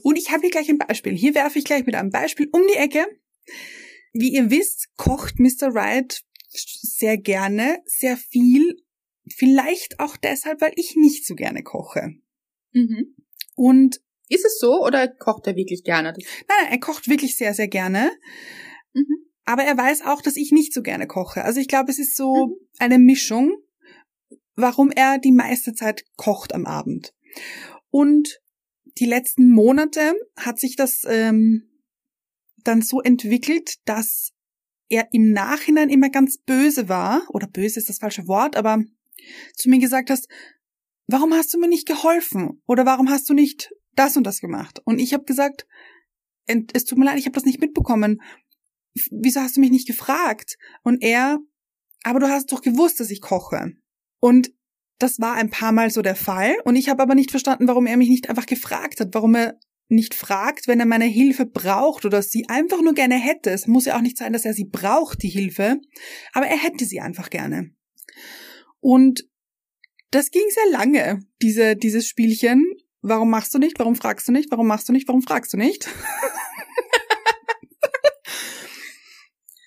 [0.02, 1.14] Und ich habe hier gleich ein Beispiel.
[1.14, 3.06] Hier werfe ich gleich mit einem Beispiel um die Ecke.
[4.12, 5.74] Wie ihr wisst, kocht Mr.
[5.74, 8.76] Wright sehr gerne, sehr viel.
[9.28, 12.12] Vielleicht auch deshalb, weil ich nicht so gerne koche.
[12.72, 13.16] Mhm.
[13.54, 16.14] Und ist es so oder kocht er wirklich gerne?
[16.16, 18.10] Nein, er kocht wirklich sehr, sehr gerne.
[18.92, 19.24] Mhm.
[19.44, 21.44] Aber er weiß auch, dass ich nicht so gerne koche.
[21.44, 22.54] Also ich glaube, es ist so mhm.
[22.78, 23.52] eine Mischung,
[24.56, 27.12] warum er die meiste Zeit kocht am Abend.
[27.90, 28.40] Und
[28.98, 31.68] die letzten Monate hat sich das ähm,
[32.62, 34.30] dann so entwickelt, dass
[34.88, 38.82] er im Nachhinein immer ganz böse war, oder böse ist das falsche Wort, aber
[39.54, 40.28] zu mir gesagt hast,
[41.06, 42.62] warum hast du mir nicht geholfen?
[42.66, 44.80] Oder warum hast du nicht das und das gemacht.
[44.84, 45.66] Und ich habe gesagt,
[46.46, 48.20] es tut mir leid, ich habe das nicht mitbekommen.
[49.10, 50.56] Wieso hast du mich nicht gefragt?
[50.82, 51.38] Und er,
[52.02, 53.72] aber du hast doch gewusst, dass ich koche.
[54.20, 54.52] Und
[54.98, 56.54] das war ein paar Mal so der Fall.
[56.64, 59.58] Und ich habe aber nicht verstanden, warum er mich nicht einfach gefragt hat, warum er
[59.88, 63.50] nicht fragt, wenn er meine Hilfe braucht oder sie einfach nur gerne hätte.
[63.50, 65.80] Es muss ja auch nicht sein, dass er sie braucht, die Hilfe,
[66.32, 67.70] aber er hätte sie einfach gerne.
[68.80, 69.28] Und
[70.10, 72.64] das ging sehr lange, diese, dieses Spielchen.
[73.06, 73.78] Warum machst du nicht?
[73.78, 74.50] Warum fragst du nicht?
[74.50, 75.06] Warum machst du nicht?
[75.08, 75.86] Warum fragst du nicht?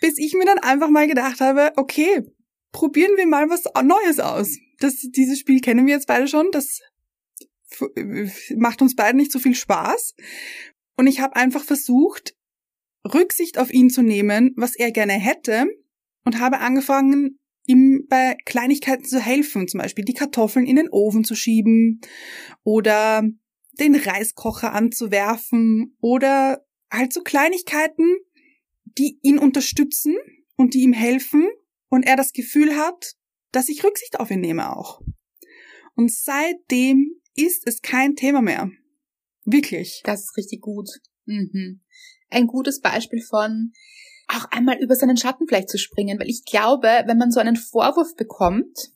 [0.02, 2.24] Bis ich mir dann einfach mal gedacht habe, okay,
[2.72, 4.58] probieren wir mal was Neues aus.
[4.80, 6.50] Das, dieses Spiel kennen wir jetzt beide schon.
[6.52, 6.82] Das
[8.56, 10.16] macht uns beiden nicht so viel Spaß.
[10.96, 12.36] Und ich habe einfach versucht,
[13.06, 15.68] Rücksicht auf ihn zu nehmen, was er gerne hätte,
[16.26, 21.24] und habe angefangen, ihm bei Kleinigkeiten zu helfen, zum Beispiel die Kartoffeln in den Ofen
[21.24, 22.02] zu schieben
[22.64, 23.24] oder
[23.74, 28.18] den Reiskocher anzuwerfen oder halt so Kleinigkeiten,
[28.86, 30.16] die ihn unterstützen
[30.56, 31.48] und die ihm helfen
[31.90, 33.14] und er das Gefühl hat,
[33.52, 35.02] dass ich Rücksicht auf ihn nehme auch.
[35.96, 38.72] Und seitdem ist es kein Thema mehr.
[39.46, 40.02] Wirklich.
[40.04, 40.90] Das ist richtig gut.
[41.26, 41.82] Mhm.
[42.30, 43.72] Ein gutes Beispiel von,
[44.28, 47.56] auch einmal über seinen Schatten vielleicht zu springen, weil ich glaube, wenn man so einen
[47.56, 48.92] Vorwurf bekommt,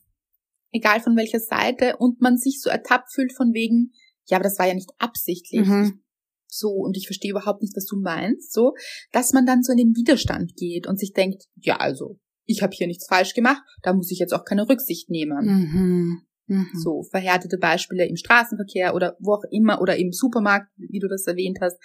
[0.72, 3.92] egal von welcher Seite, und man sich so ertappt fühlt von wegen,
[4.26, 5.66] ja, aber das war ja nicht absichtlich.
[5.66, 6.02] Mhm.
[6.46, 8.74] So, und ich verstehe überhaupt nicht, was du meinst, so,
[9.10, 12.74] dass man dann so in den Widerstand geht und sich denkt, ja, also, ich habe
[12.76, 15.46] hier nichts falsch gemacht, da muss ich jetzt auch keine Rücksicht nehmen.
[15.46, 16.26] Mhm.
[16.46, 16.68] Mhm.
[16.74, 21.26] So verhärtete Beispiele im Straßenverkehr oder wo auch immer oder im Supermarkt, wie du das
[21.26, 21.78] erwähnt hast,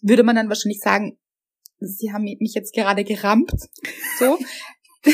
[0.00, 1.18] würde man dann wahrscheinlich sagen,
[1.80, 3.52] sie haben mich jetzt gerade gerampt,
[4.18, 4.38] so.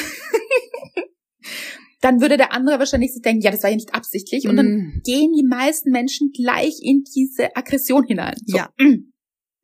[2.01, 4.47] dann würde der andere wahrscheinlich sich denken, ja, das war ja nicht absichtlich.
[4.49, 5.03] Und dann Mhm.
[5.05, 8.37] gehen die meisten Menschen gleich in diese Aggression hinein.
[8.45, 8.57] So.
[8.57, 8.71] Ja.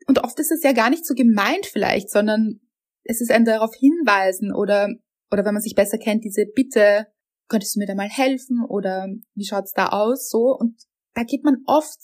[0.06, 2.60] Und oft ist es ja gar nicht so gemeint vielleicht, sondern
[3.04, 4.88] es ist ein darauf hinweisen oder,
[5.30, 7.06] oder wenn man sich besser kennt, diese Bitte,
[7.48, 10.56] könntest du mir da mal helfen oder wie schaut's da aus, so.
[10.58, 10.76] Und
[11.14, 11.98] da geht man oft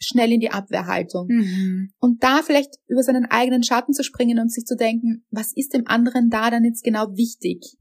[0.00, 1.26] schnell in die Abwehrhaltung.
[1.28, 1.92] Mhm.
[2.00, 5.74] Und da vielleicht über seinen eigenen Schatten zu springen und sich zu denken, was ist
[5.74, 7.76] dem anderen da dann jetzt genau wichtig?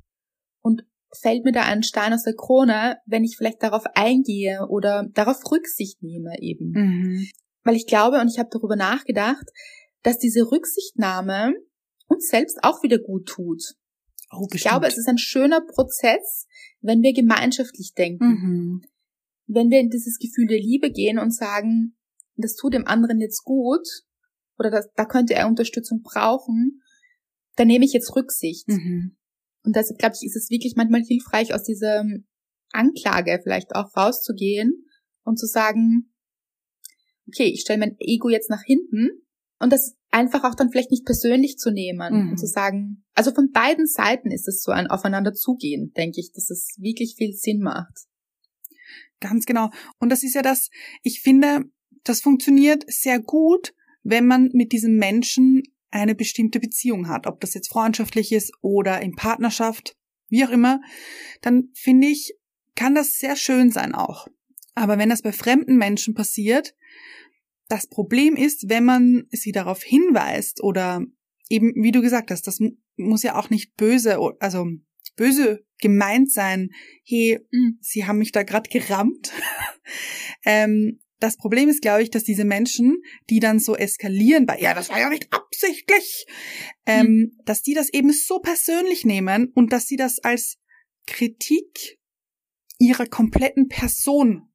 [0.61, 5.07] Und fällt mir da ein Stein aus der Krone, wenn ich vielleicht darauf eingehe oder
[5.13, 6.71] darauf Rücksicht nehme eben?
[6.71, 7.27] Mhm.
[7.63, 9.45] Weil ich glaube, und ich habe darüber nachgedacht,
[10.03, 11.53] dass diese Rücksichtnahme
[12.07, 13.63] uns selbst auch wieder gut tut.
[14.31, 16.47] Oh, Ich glaube, es ist ein schöner Prozess,
[16.81, 18.25] wenn wir gemeinschaftlich denken.
[18.25, 18.81] Mhm.
[19.47, 21.95] Wenn wir in dieses Gefühl der Liebe gehen und sagen,
[22.41, 23.87] das tut dem anderen jetzt gut
[24.57, 26.81] oder das, da könnte er Unterstützung brauchen,
[27.55, 28.67] dann nehme ich jetzt Rücksicht.
[28.67, 29.17] Mhm.
[29.63, 32.05] Und deshalb glaube ich, ist es wirklich manchmal hilfreich, aus dieser
[32.71, 34.85] Anklage vielleicht auch rauszugehen
[35.23, 36.13] und zu sagen,
[37.27, 39.09] okay, ich stelle mein Ego jetzt nach hinten
[39.59, 42.29] und das einfach auch dann vielleicht nicht persönlich zu nehmen Mhm.
[42.31, 46.31] und zu sagen, also von beiden Seiten ist es so ein Aufeinander zugehen, denke ich,
[46.33, 48.07] dass es wirklich viel Sinn macht.
[49.19, 49.69] Ganz genau.
[49.99, 50.69] Und das ist ja das,
[51.03, 51.65] ich finde,
[52.03, 53.73] das funktioniert sehr gut,
[54.03, 59.01] wenn man mit diesem Menschen eine bestimmte Beziehung hat, ob das jetzt freundschaftlich ist oder
[59.01, 59.95] in Partnerschaft,
[60.29, 60.81] wie auch immer,
[61.41, 62.35] dann finde ich,
[62.75, 64.27] kann das sehr schön sein auch.
[64.75, 66.75] Aber wenn das bei fremden Menschen passiert,
[67.67, 71.03] das Problem ist, wenn man sie darauf hinweist oder
[71.49, 74.67] eben, wie du gesagt hast, das mu- muss ja auch nicht böse, also
[75.15, 76.69] böse gemeint sein.
[77.03, 77.77] Hey, Mhm.
[77.81, 79.31] sie haben mich da gerade gerammt.
[80.45, 84.73] ähm, das Problem ist, glaube ich, dass diese Menschen, die dann so eskalieren bei, ja,
[84.73, 86.25] das war ja nicht absichtlich,
[86.85, 90.57] ähm, dass die das eben so persönlich nehmen und dass sie das als
[91.05, 91.99] Kritik
[92.77, 94.49] ihrer kompletten Person,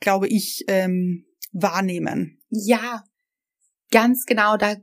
[0.00, 2.42] glaube ich, ähm, wahrnehmen.
[2.48, 3.04] Ja,
[3.90, 4.56] ganz genau.
[4.56, 4.76] Da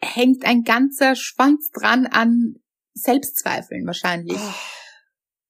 [0.00, 2.54] hängt ein ganzer Schwanz dran an
[2.94, 4.38] Selbstzweifeln wahrscheinlich.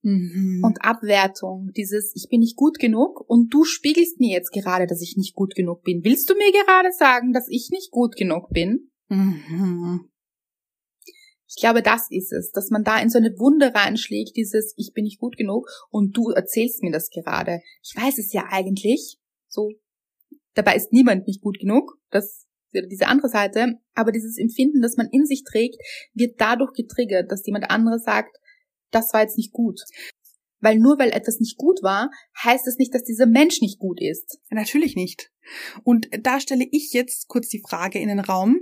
[0.05, 0.61] Mhm.
[0.63, 5.01] Und Abwertung, dieses Ich bin nicht gut genug und du spiegelst mir jetzt gerade, dass
[5.01, 6.05] ich nicht gut genug bin.
[6.05, 8.91] Willst du mir gerade sagen, dass ich nicht gut genug bin?
[9.09, 10.11] mhm.
[11.47, 14.93] Ich glaube, das ist es, dass man da in so eine Wunde reinschlägt, dieses Ich
[14.93, 17.61] bin nicht gut genug und du erzählst mir das gerade.
[17.83, 19.71] Ich weiß es ja eigentlich, so.
[20.55, 24.97] Dabei ist niemand nicht gut genug, das wäre diese andere Seite, aber dieses Empfinden, das
[24.97, 25.77] man in sich trägt,
[26.13, 28.37] wird dadurch getriggert, dass jemand anderes sagt,
[28.91, 29.81] das war jetzt nicht gut.
[30.61, 32.11] Weil nur weil etwas nicht gut war,
[32.43, 34.39] heißt es nicht, dass dieser Mensch nicht gut ist.
[34.51, 35.31] Natürlich nicht.
[35.83, 38.61] Und da stelle ich jetzt kurz die Frage in den Raum.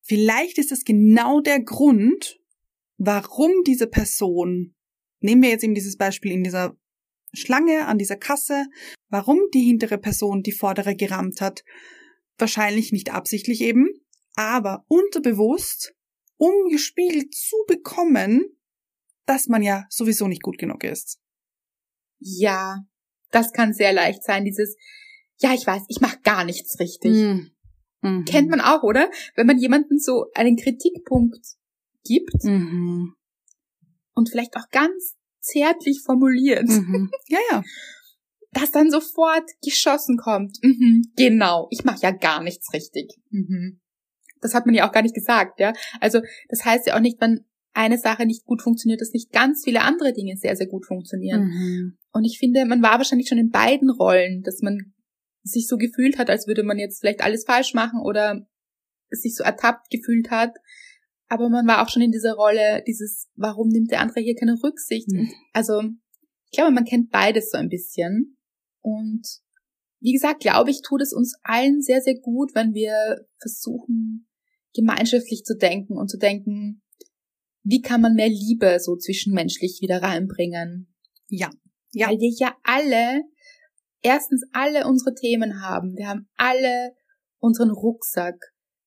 [0.00, 2.40] Vielleicht ist es genau der Grund,
[2.96, 4.74] warum diese Person,
[5.20, 6.76] nehmen wir jetzt eben dieses Beispiel in dieser
[7.32, 8.66] Schlange an dieser Kasse,
[9.08, 11.64] warum die hintere Person die vordere gerammt hat.
[12.38, 13.88] Wahrscheinlich nicht absichtlich eben,
[14.34, 15.94] aber unterbewusst,
[16.36, 18.44] um gespiegelt zu bekommen,
[19.26, 21.18] dass man ja sowieso nicht gut genug ist.
[22.18, 22.78] Ja,
[23.30, 24.76] das kann sehr leicht sein, dieses,
[25.38, 27.12] ja, ich weiß, ich mache gar nichts richtig.
[28.02, 28.24] Mhm.
[28.26, 29.10] Kennt man auch, oder?
[29.36, 31.44] Wenn man jemanden so einen Kritikpunkt
[32.04, 33.14] gibt Mhm.
[34.14, 37.10] und vielleicht auch ganz zärtlich formuliert, Mhm.
[37.28, 37.62] Ja, ja.
[38.52, 40.58] dass dann sofort geschossen kommt.
[40.62, 43.12] Mhm, genau, ich mache ja gar nichts richtig.
[43.30, 43.80] Mhm.
[44.40, 45.72] Das hat man ja auch gar nicht gesagt, ja.
[46.00, 49.62] Also das heißt ja auch nicht, wenn eine Sache nicht gut funktioniert, dass nicht ganz
[49.64, 51.44] viele andere Dinge sehr, sehr gut funktionieren.
[51.44, 51.98] Mhm.
[52.12, 54.92] Und ich finde, man war wahrscheinlich schon in beiden Rollen, dass man
[55.42, 58.46] sich so gefühlt hat, als würde man jetzt vielleicht alles falsch machen oder
[59.10, 60.54] sich so ertappt gefühlt hat.
[61.28, 64.60] Aber man war auch schon in dieser Rolle, dieses, warum nimmt der andere hier keine
[64.62, 65.08] Rücksicht?
[65.08, 65.32] Mhm.
[65.52, 65.82] Also,
[66.50, 68.36] ich glaube, man kennt beides so ein bisschen.
[68.80, 69.22] Und
[70.00, 74.26] wie gesagt, glaube ich, tut es uns allen sehr, sehr gut, wenn wir versuchen,
[74.74, 76.82] gemeinschaftlich zu denken und zu denken,
[77.62, 80.94] wie kann man mehr Liebe so zwischenmenschlich wieder reinbringen?
[81.28, 81.50] Ja.
[81.92, 82.08] Ja.
[82.08, 83.22] Weil wir ja alle,
[84.02, 85.96] erstens alle unsere Themen haben.
[85.96, 86.94] Wir haben alle
[87.38, 88.36] unseren Rucksack.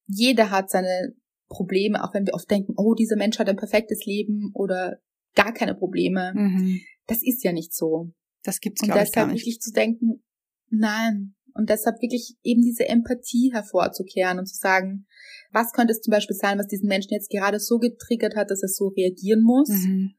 [0.08, 1.14] Jeder hat seine
[1.50, 5.00] Probleme, auch wenn wir oft denken, oh, dieser Mensch hat ein perfektes Leben oder
[5.36, 6.34] gar keine Probleme.
[6.36, 6.80] Mhm.
[7.08, 8.12] Das ist ja nicht so.
[8.44, 9.42] Das gibt's Und glaube ich gar deshalb nicht.
[9.42, 10.24] wirklich zu denken,
[10.70, 11.36] nein.
[11.54, 15.06] Und deshalb wirklich eben diese Empathie hervorzukehren und zu sagen,
[15.52, 18.64] was könnte es zum Beispiel sein, was diesen Menschen jetzt gerade so getriggert hat, dass
[18.64, 19.70] er so reagieren muss.
[19.70, 20.16] Mhm.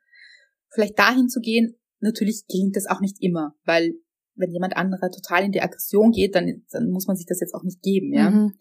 [0.71, 3.95] Vielleicht dahin zu gehen, natürlich gelingt das auch nicht immer, weil
[4.37, 7.55] wenn jemand anderer total in die Aggression geht, dann, dann muss man sich das jetzt
[7.55, 8.31] auch nicht geben, ja.
[8.31, 8.55] Mhm.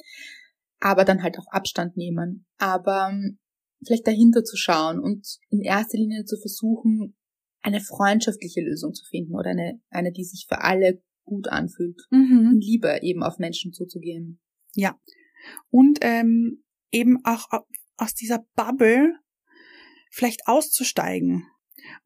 [0.80, 2.46] Aber dann halt auch Abstand nehmen.
[2.58, 3.40] Aber ähm,
[3.86, 7.16] vielleicht dahinter zu schauen und in erster Linie zu versuchen,
[7.62, 12.02] eine freundschaftliche Lösung zu finden oder eine, eine, die sich für alle gut anfühlt.
[12.12, 12.58] Mhm.
[12.60, 14.40] Lieber eben auf Menschen zuzugehen.
[14.76, 15.00] Ja.
[15.70, 17.68] Und ähm, eben auch au-
[17.98, 19.14] aus dieser Bubble
[20.12, 21.46] vielleicht auszusteigen.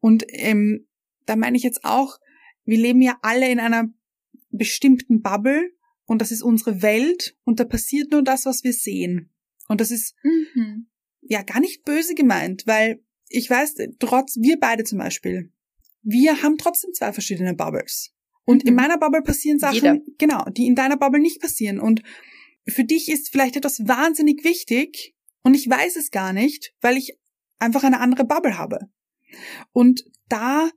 [0.00, 0.88] Und ähm,
[1.26, 2.18] da meine ich jetzt auch,
[2.64, 3.88] wir leben ja alle in einer
[4.50, 5.70] bestimmten Bubble
[6.06, 9.30] und das ist unsere Welt und da passiert nur das, was wir sehen.
[9.68, 10.88] Und das ist Mhm.
[11.20, 15.52] ja gar nicht böse gemeint, weil ich weiß, trotz, wir beide zum Beispiel,
[16.02, 18.14] wir haben trotzdem zwei verschiedene Bubbles.
[18.48, 18.68] Und Mhm.
[18.70, 19.98] in meiner Bubble passieren Sachen, Jeder.
[20.16, 21.78] genau, die in deiner Bubble nicht passieren.
[21.78, 22.02] Und
[22.66, 27.18] für dich ist vielleicht etwas wahnsinnig wichtig und ich weiß es gar nicht, weil ich
[27.58, 28.78] einfach eine andere Bubble habe.
[29.72, 30.70] Und da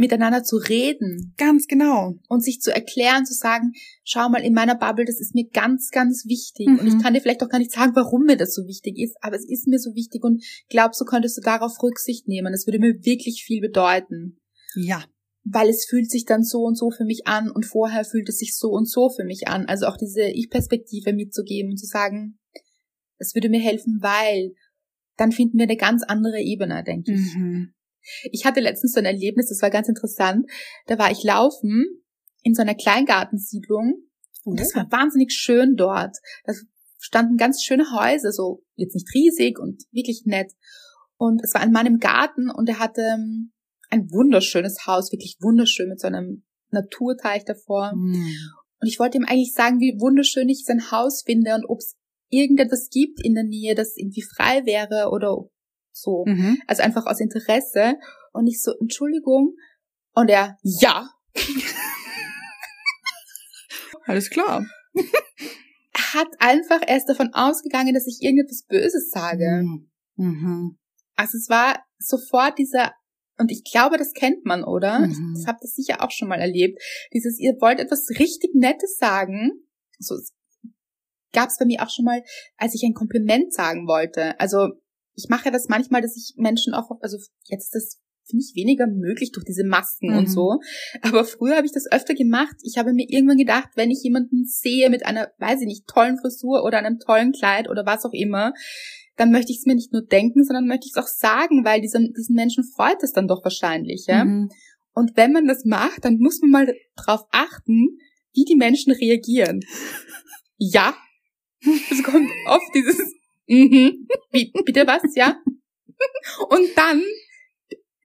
[0.00, 2.14] Miteinander zu reden ganz genau.
[2.28, 3.72] und sich zu erklären, zu sagen,
[4.04, 6.68] schau mal, in meiner Bubble, das ist mir ganz, ganz wichtig.
[6.68, 6.78] Mhm.
[6.78, 9.16] Und ich kann dir vielleicht auch gar nicht sagen, warum mir das so wichtig ist,
[9.22, 12.52] aber es ist mir so wichtig und glaubst du, könntest du darauf Rücksicht nehmen.
[12.52, 14.38] Das würde mir wirklich viel bedeuten.
[14.76, 15.04] Ja.
[15.50, 18.38] Weil es fühlt sich dann so und so für mich an und vorher fühlt es
[18.38, 19.66] sich so und so für mich an.
[19.66, 22.38] Also auch diese Ich-Perspektive mitzugeben und zu sagen,
[23.18, 24.54] es würde mir helfen, weil
[25.16, 27.34] dann finden wir eine ganz andere Ebene, denke ich.
[27.34, 27.74] Mhm.
[28.30, 30.46] Ich hatte letztens so ein Erlebnis, das war ganz interessant.
[30.86, 32.02] Da war ich laufen
[32.42, 34.04] in so einer Kleingartensiedlung
[34.44, 36.16] und das war wahnsinnig schön dort.
[36.44, 36.54] Da
[36.98, 40.52] standen ganz schöne Häuser, so jetzt nicht riesig und wirklich nett.
[41.16, 43.52] Und es war ein Mann im Garten und er hatte ähm,
[43.90, 47.92] ein wunderschönes Haus, wirklich wunderschön mit so einem Naturteich davor.
[47.94, 48.32] Mhm.
[48.80, 51.96] Und ich wollte ihm eigentlich sagen, wie wunderschön ich sein Haus finde und ob es
[52.28, 55.36] irgendetwas gibt in der Nähe, das irgendwie frei wäre oder
[55.92, 56.24] so.
[56.26, 56.60] Mhm.
[56.66, 57.94] Also einfach aus Interesse.
[58.32, 59.54] Und ich so, Entschuldigung.
[60.12, 61.10] Und er, ja.
[64.04, 64.64] Alles klar.
[64.94, 69.62] Er hat einfach erst davon ausgegangen, dass ich irgendetwas Böses sage.
[69.64, 69.90] Mhm.
[70.16, 70.78] Mhm.
[71.14, 72.92] Also es war sofort dieser,
[73.38, 75.00] und ich glaube, das kennt man, oder?
[75.00, 75.10] Mhm.
[75.10, 76.80] Ich, das habt ihr sicher auch schon mal erlebt.
[77.12, 79.52] Dieses, ihr wollt etwas richtig Nettes sagen.
[79.98, 80.14] So
[81.32, 82.22] gab es bei mir auch schon mal,
[82.56, 84.38] als ich ein Kompliment sagen wollte.
[84.40, 84.68] Also
[85.14, 88.86] ich mache das manchmal, dass ich Menschen auch, also jetzt ist das finde ich weniger
[88.86, 90.18] möglich durch diese Masken Mhm.
[90.18, 90.60] und so.
[91.02, 92.56] Aber früher habe ich das öfter gemacht.
[92.62, 96.18] Ich habe mir irgendwann gedacht, wenn ich jemanden sehe mit einer, weiß ich nicht, tollen
[96.18, 98.52] Frisur oder einem tollen Kleid oder was auch immer,
[99.18, 101.80] dann möchte ich es mir nicht nur denken, sondern möchte ich es auch sagen, weil
[101.82, 104.06] diesem, diesen Menschen freut es dann doch wahrscheinlich.
[104.08, 104.24] Ja?
[104.24, 104.48] Mhm.
[104.94, 107.98] Und wenn man das macht, dann muss man mal drauf achten,
[108.32, 109.60] wie die Menschen reagieren.
[110.60, 110.96] Ja.
[111.90, 112.98] Es kommt oft dieses,
[113.46, 115.40] mhm, Bi- bitte was, ja?
[116.48, 117.00] Und dann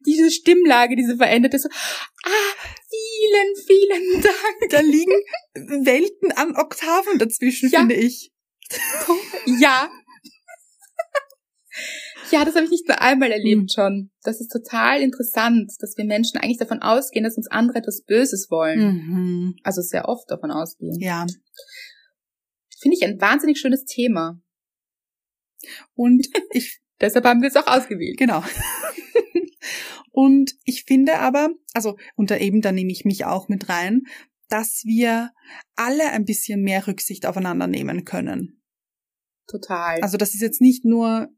[0.05, 2.53] diese Stimmlage, diese veränderte so, ah,
[2.89, 4.69] vielen, vielen Dank.
[4.69, 5.13] Da liegen
[5.85, 7.79] Welten an Oktaven dazwischen, Ja.
[7.79, 8.31] finde ich.
[9.59, 9.89] Ja.
[12.31, 13.67] Ja, das habe ich nicht nur einmal erlebt Hm.
[13.69, 14.11] schon.
[14.23, 18.47] Das ist total interessant, dass wir Menschen eigentlich davon ausgehen, dass uns andere etwas Böses
[18.49, 18.79] wollen.
[18.79, 19.55] Mhm.
[19.63, 20.99] Also sehr oft davon ausgehen.
[20.99, 21.25] Ja.
[22.79, 24.39] Finde ich ein wahnsinnig schönes Thema.
[25.95, 28.17] Und ich, Deshalb haben wir es auch ausgewählt.
[28.17, 28.43] genau.
[30.11, 34.03] Und ich finde aber, also unter eben, da nehme ich mich auch mit rein,
[34.47, 35.31] dass wir
[35.75, 38.61] alle ein bisschen mehr Rücksicht aufeinander nehmen können.
[39.47, 39.99] Total.
[40.01, 41.29] Also das ist jetzt nicht nur,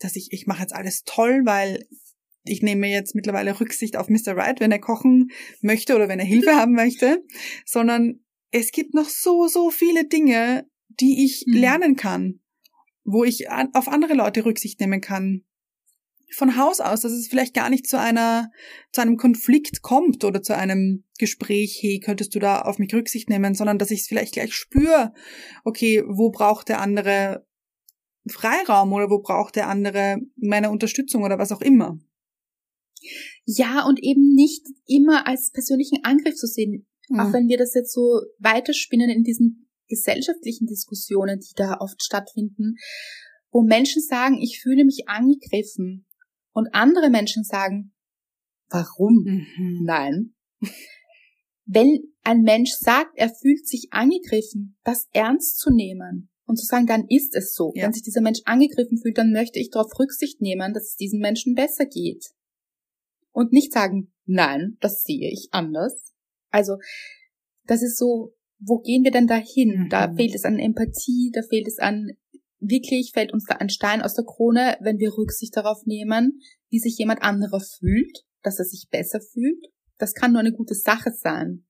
[0.00, 1.86] dass ich, ich mache jetzt alles toll, weil
[2.44, 4.36] ich nehme jetzt mittlerweile Rücksicht auf Mr.
[4.36, 7.24] Wright, wenn er kochen möchte oder wenn er Hilfe haben möchte,
[7.64, 8.20] sondern
[8.50, 11.54] es gibt noch so, so viele Dinge, die ich Mhm.
[11.54, 12.40] lernen kann,
[13.04, 15.44] wo ich an, auf andere Leute Rücksicht nehmen kann.
[16.30, 18.50] Von Haus aus, dass es vielleicht gar nicht zu einer,
[18.92, 23.30] zu einem Konflikt kommt oder zu einem Gespräch, hey, könntest du da auf mich Rücksicht
[23.30, 25.12] nehmen, sondern dass ich es vielleicht gleich spüre,
[25.64, 27.46] okay, wo braucht der andere
[28.26, 31.98] Freiraum oder wo braucht der andere meine Unterstützung oder was auch immer.
[33.44, 36.86] ja, und eben nicht immer als persönlichen Angriff zu sehen.
[37.18, 37.32] Auch Mhm.
[37.34, 42.76] wenn wir das jetzt so weiterspinnen in diesen gesellschaftlichen Diskussionen, die da oft stattfinden,
[43.50, 46.06] wo Menschen sagen, ich fühle mich angegriffen
[46.52, 47.92] und andere Menschen sagen,
[48.70, 49.22] warum?
[49.24, 49.82] Mhm.
[49.84, 50.34] Nein.
[51.66, 56.86] Wenn ein Mensch sagt, er fühlt sich angegriffen, das ernst zu nehmen und zu sagen,
[56.86, 57.72] dann ist es so.
[57.74, 57.84] Ja.
[57.84, 61.20] Wenn sich dieser Mensch angegriffen fühlt, dann möchte ich darauf Rücksicht nehmen, dass es diesem
[61.20, 62.26] Menschen besser geht.
[63.32, 66.14] und nicht sagen, nein, das sehe ich anders.
[66.50, 66.76] Also,
[67.66, 69.84] das ist so, wo gehen wir denn dahin?
[69.84, 69.88] Mhm.
[69.90, 72.10] Da fehlt es an Empathie, da fehlt es an,
[72.60, 76.40] wirklich fällt uns da ein Stein aus der Krone, wenn wir Rücksicht darauf nehmen,
[76.70, 79.66] wie sich jemand anderer fühlt, dass er sich besser fühlt.
[79.98, 81.66] Das kann nur eine gute Sache sein.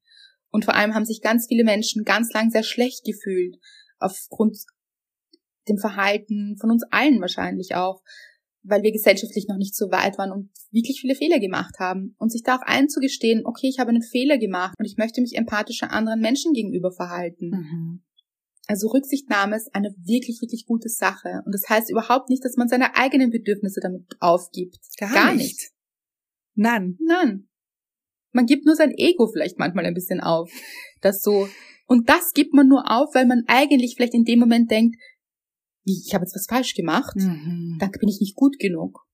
[0.50, 3.56] Und vor allem haben sich ganz viele Menschen ganz lang sehr schlecht gefühlt,
[3.98, 4.58] aufgrund
[5.68, 8.02] dem Verhalten von uns allen wahrscheinlich auch,
[8.62, 12.14] weil wir gesellschaftlich noch nicht so weit waren und wirklich viele Fehler gemacht haben.
[12.18, 15.36] Und sich da auch einzugestehen, okay, ich habe einen Fehler gemacht und ich möchte mich
[15.36, 17.50] empathischer anderen Menschen gegenüber verhalten.
[17.50, 18.02] Mhm.
[18.66, 21.42] Also Rücksichtnahme ist eine wirklich, wirklich gute Sache.
[21.44, 24.78] Und das heißt überhaupt nicht, dass man seine eigenen Bedürfnisse damit aufgibt.
[24.98, 25.48] Gar, Gar nicht.
[25.48, 25.70] nicht.
[26.54, 26.96] Nein.
[27.00, 27.48] Nein.
[28.32, 30.50] Man gibt nur sein Ego vielleicht manchmal ein bisschen auf.
[31.02, 31.48] Das so.
[31.94, 34.96] Und das gibt man nur auf, weil man eigentlich vielleicht in dem Moment denkt,
[35.84, 37.76] ich habe jetzt was falsch gemacht, mhm.
[37.78, 39.06] dann bin ich nicht gut genug.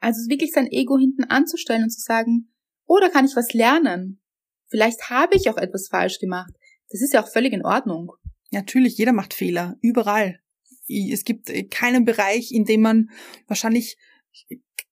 [0.00, 2.52] Also wirklich sein Ego hinten anzustellen und zu sagen,
[2.84, 4.20] oder oh, kann ich was lernen?
[4.66, 6.52] Vielleicht habe ich auch etwas falsch gemacht.
[6.88, 8.10] Das ist ja auch völlig in Ordnung.
[8.50, 10.40] Natürlich, jeder macht Fehler, überall.
[10.88, 13.10] Es gibt äh, keinen Bereich, in dem man
[13.46, 13.96] wahrscheinlich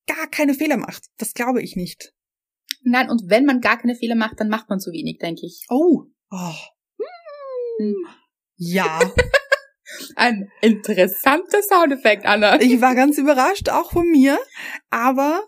[0.07, 1.07] gar keine Fehler macht.
[1.17, 2.15] Das glaube ich nicht.
[2.83, 5.67] Nein, und wenn man gar keine Fehler macht, dann macht man zu wenig, denke ich.
[5.69, 6.05] Oh.
[6.31, 6.55] oh.
[7.79, 7.95] Hm.
[8.57, 9.01] Ja.
[10.17, 12.61] Ein interessanter Soundeffekt, Anna.
[12.61, 14.39] Ich war ganz überrascht, auch von mir,
[14.91, 15.43] aber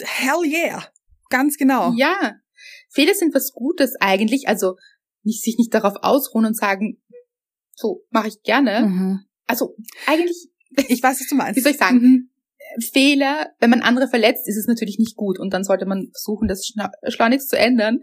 [0.00, 0.86] hell yeah.
[1.30, 1.92] Ganz genau.
[1.96, 2.36] Ja.
[2.90, 4.76] Fehler sind was Gutes eigentlich, also
[5.22, 7.00] nicht, sich nicht darauf ausruhen und sagen,
[7.74, 8.86] so, mache ich gerne.
[8.86, 9.20] Mhm.
[9.46, 9.76] Also
[10.06, 10.48] eigentlich.
[10.88, 11.56] Ich weiß, was du meinst.
[11.56, 11.98] Wie soll ich sagen?
[11.98, 12.30] Mhm.
[12.92, 16.48] Fehler, wenn man andere verletzt, ist es natürlich nicht gut und dann sollte man versuchen,
[16.48, 16.70] das
[17.08, 18.00] schleunigst zu ändern.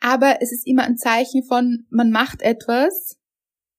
[0.00, 3.18] Aber es ist immer ein Zeichen von, man macht etwas,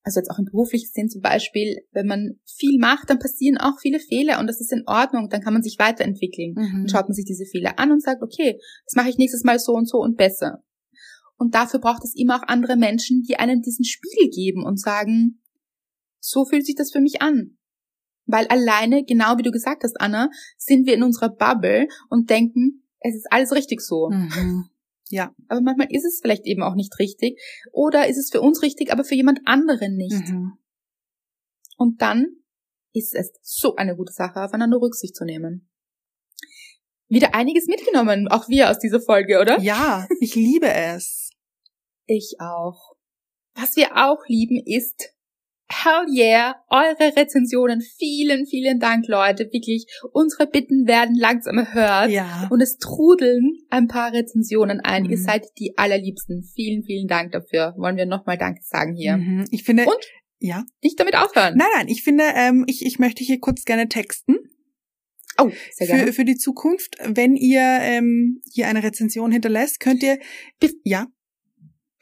[0.04, 3.80] also jetzt auch im beruflichen Sinn zum Beispiel, wenn man viel macht, dann passieren auch
[3.82, 6.54] viele Fehler und das ist in Ordnung, dann kann man sich weiterentwickeln.
[6.56, 6.72] Mhm.
[6.74, 9.60] Dann schaut man sich diese Fehler an und sagt, okay, das mache ich nächstes Mal
[9.60, 10.64] so und so und besser.
[11.38, 15.42] Und dafür braucht es immer auch andere Menschen, die einem diesen Spiegel geben und sagen,
[16.20, 17.58] so fühlt sich das für mich an.
[18.26, 22.84] Weil alleine, genau wie du gesagt hast, Anna, sind wir in unserer Bubble und denken,
[23.00, 24.10] es ist alles richtig so.
[24.10, 24.70] Mhm.
[25.10, 25.34] Ja.
[25.48, 27.42] Aber manchmal ist es vielleicht eben auch nicht richtig.
[27.72, 30.30] Oder ist es für uns richtig, aber für jemand anderen nicht.
[30.30, 30.54] Mhm.
[31.78, 32.28] Und dann
[32.94, 35.70] ist es so eine gute Sache, aufeinander Rücksicht zu nehmen.
[37.08, 39.60] Wieder einiges mitgenommen, auch wir aus dieser Folge, oder?
[39.60, 41.32] Ja, ich liebe es.
[42.06, 42.96] Ich auch.
[43.56, 45.14] Was wir auch lieben ist
[45.72, 47.82] Hell yeah, eure Rezensionen.
[47.82, 49.46] Vielen, vielen Dank, Leute.
[49.52, 52.10] Wirklich, unsere Bitten werden langsam erhört.
[52.10, 52.48] Ja.
[52.50, 55.04] Und es trudeln ein paar Rezensionen ein.
[55.04, 55.12] Mhm.
[55.12, 56.44] Ihr seid die allerliebsten.
[56.56, 57.76] Vielen, vielen Dank dafür.
[57.78, 59.18] Wollen wir nochmal Danke sagen hier.
[59.18, 59.46] Mhm.
[59.52, 59.86] Ich finde.
[59.86, 60.06] Und?
[60.40, 60.66] Ja.
[60.82, 61.56] Nicht damit aufhören.
[61.56, 64.38] Nein, nein, ich finde, ähm, ich, ich möchte hier kurz gerne texten.
[65.38, 66.08] Oh, sehr gerne.
[66.08, 70.18] Für, für die Zukunft, wenn ihr ähm, hier eine Rezension hinterlässt, könnt ihr.
[70.84, 71.08] Ja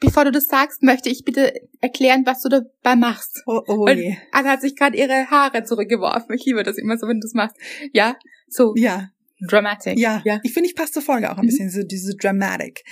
[0.00, 3.42] bevor du das sagst, möchte ich bitte erklären, was du dabei machst.
[3.46, 6.34] Oh, oh Weil Anna hat sich gerade ihre Haare zurückgeworfen.
[6.34, 7.56] Ich liebe das immer so, wenn du das machst.
[7.92, 8.16] Ja,
[8.48, 8.74] so.
[8.76, 9.10] Ja.
[9.40, 9.96] Dramatic.
[9.98, 10.40] Ja, ja.
[10.42, 11.50] Ich finde, ich passt zur Folge auch ein mhm.
[11.50, 12.82] bisschen, so diese Dramatic.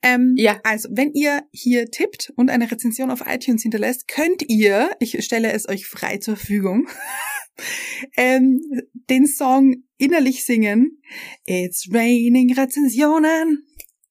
[0.00, 0.60] Ähm, ja.
[0.62, 5.52] Also, wenn ihr hier tippt und eine Rezension auf iTunes hinterlässt, könnt ihr, ich stelle
[5.52, 6.88] es euch frei zur Verfügung,
[8.16, 8.60] ähm,
[9.10, 11.02] den Song innerlich singen.
[11.44, 13.66] It's raining Rezensionen.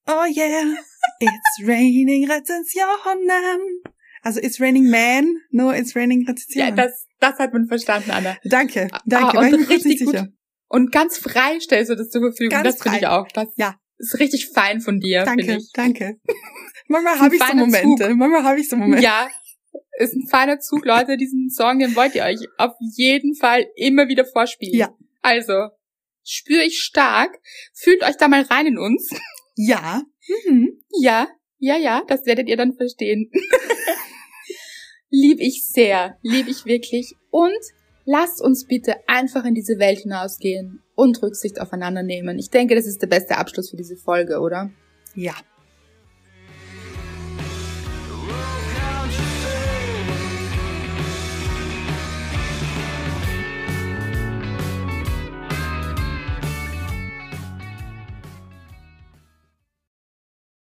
[0.08, 0.78] Oh yeah.
[1.20, 3.84] It's raining Rezensionen.
[4.22, 6.76] Also It's raining man, no It's raining Rezensionen.
[6.78, 8.38] Ja, das, das hat man verstanden, Anna.
[8.43, 9.38] Danke, danke.
[9.38, 10.13] Ah, und ich richtig gut.
[10.13, 10.28] Sicher.
[10.70, 12.49] Und ganz frei stellst du das zur Verfügung.
[12.49, 13.28] Ganz das finde ich auch.
[13.30, 13.76] Das ja.
[13.97, 15.24] ist richtig fein von dir.
[15.24, 16.18] Danke, danke.
[16.88, 18.07] Manchmal habe ich so Momente.
[18.07, 18.18] Zug.
[18.18, 19.03] Manchmal habe ich so Momente.
[19.03, 19.30] Ja,
[19.99, 21.18] ist ein feiner Zug, Leute.
[21.18, 24.78] Diesen Song, den wollt ihr euch auf jeden Fall immer wieder vorspielen.
[24.78, 24.95] Ja.
[25.22, 25.70] Also,
[26.24, 27.39] spüre ich stark.
[27.74, 29.09] Fühlt euch da mal rein in uns.
[29.55, 30.03] Ja.
[30.45, 30.77] Mhm.
[30.92, 31.28] Ja,
[31.60, 33.32] ja, ja, das werdet ihr dann verstehen.
[35.10, 37.16] lieb ich sehr, lieb ich wirklich.
[37.32, 37.58] Und
[38.06, 42.40] lasst uns bitte einfach in diese Welt hinausgehen und Rücksicht aufeinander nehmen.
[42.40, 44.72] Ich denke, das ist der beste Abschluss für diese Folge, oder?
[45.16, 45.34] Ja.